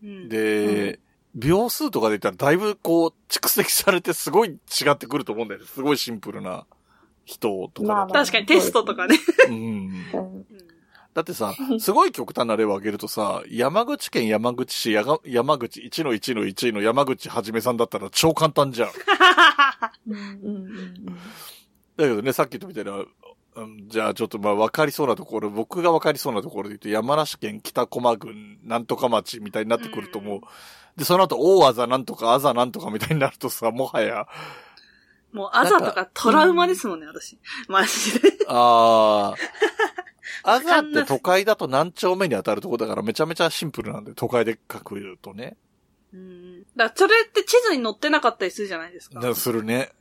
[0.05, 1.01] うん、で、
[1.39, 5.67] 秒数とかで言ったらだいぶこう、蓄積されてすごい違ってくると思うんだよね。
[5.67, 6.67] すごいシンプルな
[7.25, 9.19] 人とか確かにテストとかね。
[9.49, 9.55] うん。
[9.55, 10.47] うん
[11.15, 18.91] だってさ、すごい極端な例を挙げるとさ、山口県山口市やが山口1の1の1の山口はじめさんだったら超簡単じゃん。
[21.97, 23.03] だけどね、さっきとみたいな、う
[23.67, 30.41] んじゃあちょっとまあ分かりそうなところ、僕が分かりそうなところで言うと山梨県北駒郡なんとか町みたいになってくると思う。
[30.99, 34.27] うんで、その後大あざなんとかあざなんとかみたいになるとさ、もはや、
[35.33, 37.39] もう、あざとかトラウマですもんね、私。
[37.69, 38.33] マジで。
[38.49, 40.55] ああ。
[40.57, 45.57] あざって都会だと何丁目に当たるとこだからめちゃめちゃシンプルなんで、都会で書くとね。
[46.13, 46.63] うん。
[46.77, 49.21] だそれって地図に載ってなかったりするじゃないですか。
[49.21, 49.93] だするね。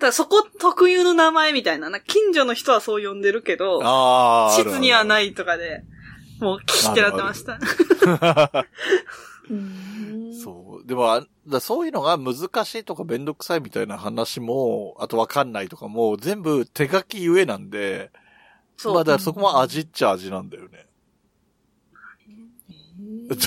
[0.00, 1.90] ら、そこ特有の名前みたいな。
[1.90, 4.56] な近所の人はそう呼んでるけど、ああ。
[4.56, 5.84] 地図にはないいとかで、
[6.40, 7.58] もう、キってなってました。
[9.50, 10.34] うん。
[10.34, 10.86] そう。
[10.86, 18.10] でもあ、だそういうのが難しいとかめんどくさいみたいな話も、あとわかんないとかも、全部手書きゆえなんで、
[18.76, 18.94] そう。
[18.94, 20.86] まあだそこも味っちゃ味なんだよね。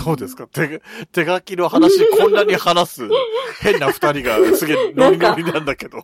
[0.06, 0.82] どうですか手、
[1.12, 3.10] 手書きの話こんなに話す
[3.62, 6.04] 変な二人がすげえノリノリなんだけど。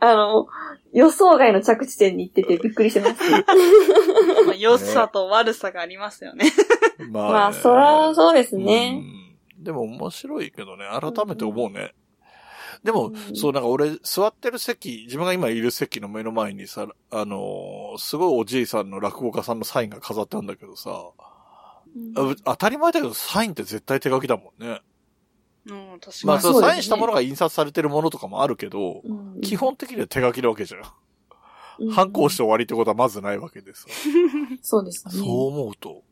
[0.00, 0.48] あの、
[0.92, 3.22] 予想外の着地点に行っててびっくりしてます。
[4.46, 6.52] まあ良さと悪さがありますよね。
[7.10, 9.02] ままあ、そらそうですね。
[9.62, 9.64] うん。
[9.64, 11.94] でも面白いけどね、改めて思うね。
[12.82, 20.90] でも、うんそう、なんか俺、座ってる席、自分が今いる席の目の前にさ、あのーすごいおじいさんの落語家さんのサインが飾ってあるんだけどさ、
[22.16, 24.80] あ当たり前だけど、サインって絶対手書きだもんね。
[25.66, 26.26] うん、確かに。
[26.26, 30.80] まあ、サインしたものが印刷されてるものとかもあるけど、うん基本的には手書きなわけじゃん。
[30.80, 30.84] うん
[31.90, 33.86] 反抗して終わりってことはまずないわけです。
[34.62, 35.14] そうですね。
[35.14, 36.02] そう思うと、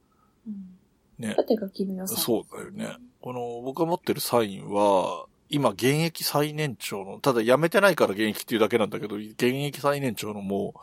[0.46, 0.78] うん。
[1.18, 1.34] ね。
[1.36, 2.16] 縦書きの良さ。
[2.16, 2.96] そうだよね。
[3.20, 10.78] この、僕が持ってるサインは、今、現役最年長の、ただ辞めてないから現役っていうだけなんだけど、現役最年長のもう、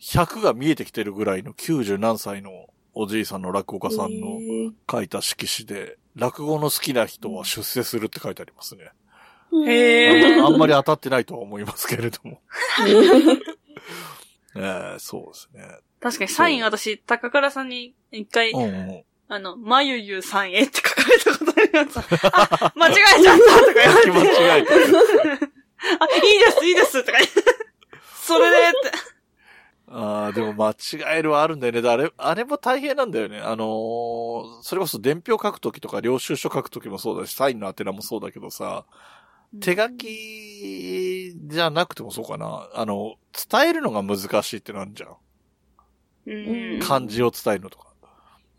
[0.00, 4.38] 100が見えてきてるぐらいの90何歳のおじいさんの落語家さんの
[4.90, 8.90] 書いた色紙で、落語の好きな人は出世するって書いてありますね。
[9.66, 12.40] へーあんまり当たってないとは思いますけれども。
[14.56, 15.62] えーそうですね。
[16.00, 19.04] 確かにサイン私、高倉さんに一回、うんうん。
[19.28, 21.15] あの、まゆゆさんへって書かれ
[22.32, 24.10] あ間違えちゃったとか言われて。
[24.10, 24.72] 間違えた。
[24.74, 24.76] あ、
[26.16, 27.42] いいです、いいですとか言って。
[28.22, 28.76] それでって。
[29.88, 31.80] ああ、でも間違えるはあるんだよね。
[31.80, 33.38] であれ、あれも大変なんだよね。
[33.38, 38.84] あのーそれこそ伝票書くときとか領収書書くときもそうだし、サインの宛名もそうだけどさ、
[39.60, 42.68] 手書きじゃなくてもそうかな。
[42.74, 43.14] あの、
[43.48, 45.16] 伝えるのが難しいってなんじゃん。
[46.26, 46.80] うん。
[46.80, 47.85] 漢字を伝えるのとか。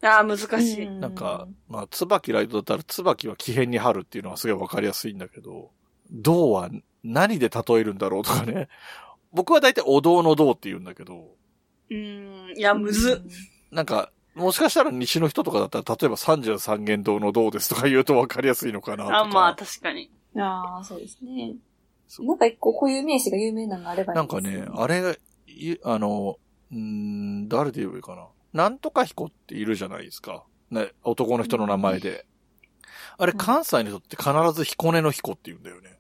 [0.02, 0.90] ああ、難しい。
[1.02, 5.72] なんか、まあ、椿ライトだったら、椿は木片に貼るっていうのはすごいわかりやすいんだけど、
[6.12, 6.70] 銅は
[7.04, 8.70] 何で例えるんだろうとかね。
[9.32, 11.36] 僕は大体お堂の銅って言うんだけど、
[11.90, 12.54] うん。
[12.56, 13.32] いや、むずっ。
[13.72, 19.20] なんか、もしかしたら西の人とかだったら、例えば33元堂の銅ですとか言うとわかりやすいのかなとか。
[19.20, 20.12] あ、まあ、確かに。
[20.36, 21.56] ああ、そうですね。
[22.20, 26.38] なんか一個こういう名詞が有名なのあればいないんかですよね、あれ、いあの、
[26.72, 28.28] うーん、誰で言えばいいかな。
[28.54, 30.44] なんとか彦っているじゃないですか。
[30.72, 32.26] ね、男の人の名前で。
[33.18, 35.98] あれ、うん関西の人って必ず彦根の彦って言うんだよね。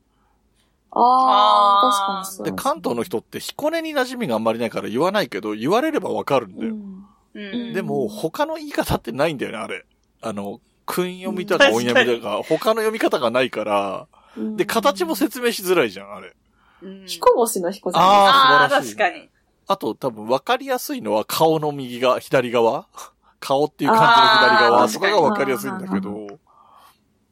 [0.91, 6.73] ああ、確かにそうで、関東の人って彦根に馴染みがあんまりないから言わないけど、言われればわかるんだよ。
[6.73, 7.05] うん。
[7.35, 7.73] うん。
[7.73, 9.85] でも、他の言い方ってないんだよね、あれ。
[10.21, 14.07] あの、訓読みとか音読みとか、他の読み方がないから、
[14.55, 16.33] で、形も説明しづらいじゃん、あれ。
[16.81, 19.29] うん彦星の彦じゃないあああ、素晴らしい確かに。
[19.67, 22.87] あと、多分分かりやすいのは顔の右が、左側
[23.39, 26.27] 顔っていう感じの左側あーとかが分かりやすいんだけど、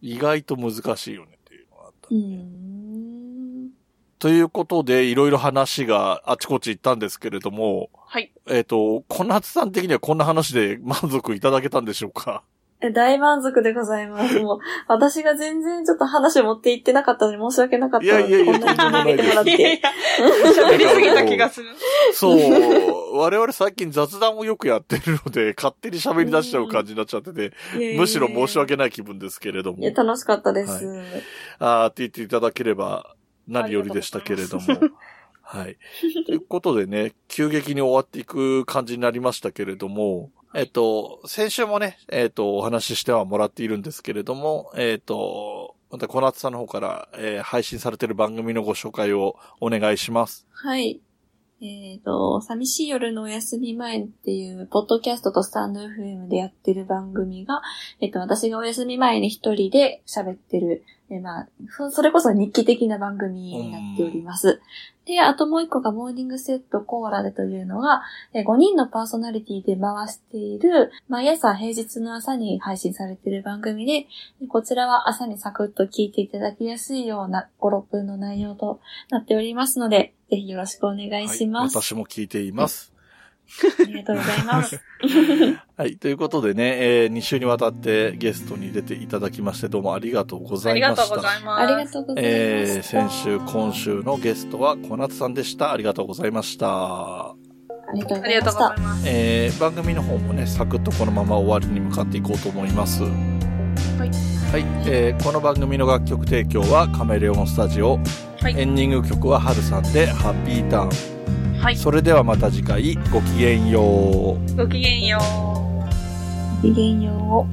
[0.02, 2.16] 意外と難しいよねっていうのがあったう。
[2.16, 3.72] ん。
[4.20, 8.32] ということで、いろいろ話があちこち行ったんですけれども、はい。
[8.48, 12.44] えっ、と、小夏さん的にはこんな話で満足いただけたんでしょうか？
[12.82, 14.40] え大満足でございます。
[14.40, 18.06] もう、私が全然ちょっと話持っていってなかったのに申し訳なかった。
[18.06, 19.82] いやいやいやこんなに聞いてもらっいやいて。
[19.82, 19.92] や、
[20.68, 21.70] 喋りすぎた気がする。
[22.14, 23.18] そう。
[23.18, 27.54] 我々最近雑談をよくやってるので、勝手に喋り出しちゃう感じになっちゃってて、
[27.96, 29.92] むしろ申し訳ない気分ですけれどもいや、。
[29.92, 31.02] 楽しかったです。
[31.60, 33.16] あーって言っていただければ
[33.48, 34.64] 何よりでしたけれども。
[35.42, 35.78] はい。
[36.26, 50.48] ということでね、急激に終わっていく感じになりましたけれども、えっと、先週もね、えっと、お話ししてはもらっているんですけれども、えっと、また小夏さんの方から、えー配信されている番組のご紹介をお願いします。
[50.52, 51.02] はい。
[51.62, 57.62] えっ、と、寂しい夜のお休み前っていう、ポッドキャストとスタンド FM でやってる番組が、
[58.00, 64.60] えっ、と、私がお休み前に一人で喋ってる、えーまあ、そそれこそ日記的な番組になっております。
[65.06, 68.02] で、あともう一個がモーニングセットコーラでというのが、
[68.34, 74.08] え5人のパーソナリティで回している、毎朝平日の朝に配信されている番組で、
[74.42, 78.80] でこちらは朝にサクッと聞いていただきやすいような5、6分の内容と
[79.12, 81.76] なっておりますので、ぜひよろしくお願いします。
[81.76, 82.95] はい、私も聞いています。
[83.80, 84.80] ありがとうございます。
[85.78, 85.98] はい。
[85.98, 91.08] ということでね、え2週にわたってゲストに出ていただきまして、どうもありがとうござありがいました。
[91.08, 91.62] とうございます。
[91.62, 92.36] ありがとうございます。
[92.36, 95.72] えー、先週、今週のゲストは小夏さんでした。
[95.72, 96.68] ありがとうございました。
[96.68, 97.36] あ
[97.94, 98.70] りがとうごありがとうざいました。
[98.70, 99.04] ございます。
[99.08, 103.04] えー、番組の方もね、サクッとこのまま終わりに向かっていこうと思います。
[103.04, 103.12] はい。
[104.00, 104.66] はい。
[104.88, 108.00] えー、この番組の楽曲提供はカメレオンスタジオ。
[108.42, 111.15] はいエンディング曲はハルさんでハッピーターン。
[111.66, 114.56] はい、それではまた次回ごきげんよう。
[114.56, 116.68] ごきげんよう。
[116.68, 117.48] ごきげんよ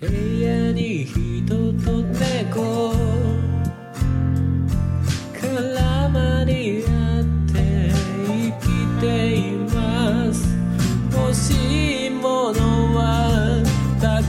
[0.00, 0.06] う。
[0.08, 1.46] 部屋に人
[1.84, 2.94] と猫。
[5.34, 7.92] 絡まり合って
[8.24, 8.66] 生き
[9.02, 9.04] て
[9.40, 10.56] います。
[11.12, 13.62] 欲しいものは
[14.00, 14.24] たく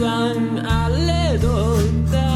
[0.00, 1.76] さんあれど
[2.12, 2.31] だ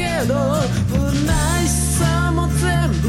[0.00, 0.34] けど
[0.88, 0.94] 不
[1.66, 3.04] しさも全部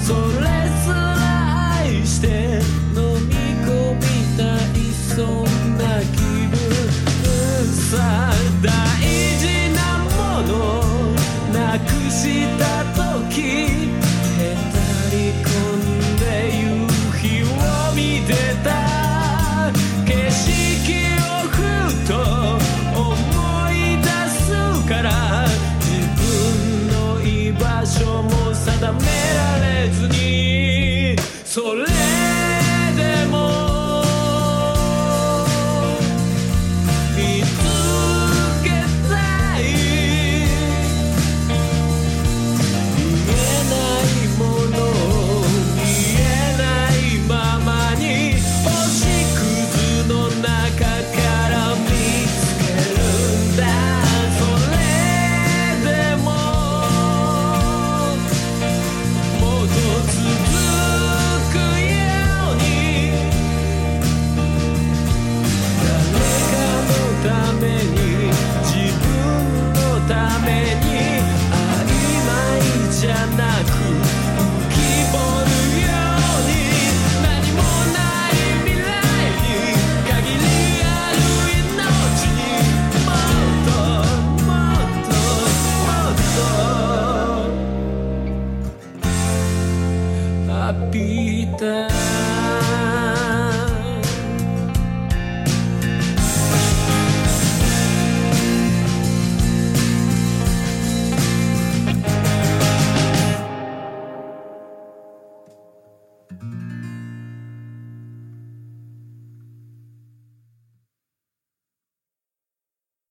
[0.00, 0.46] それ
[0.84, 2.60] すら愛して
[2.94, 3.34] 飲み
[3.66, 4.00] 込み
[4.38, 4.78] たい。
[4.92, 5.44] そん
[5.76, 5.82] な
[6.14, 6.54] 気分。
[7.90, 7.96] さ
[8.62, 8.68] 大
[9.38, 10.16] 事なも
[10.46, 10.50] の
[11.52, 12.62] なくした
[12.94, 13.79] 時。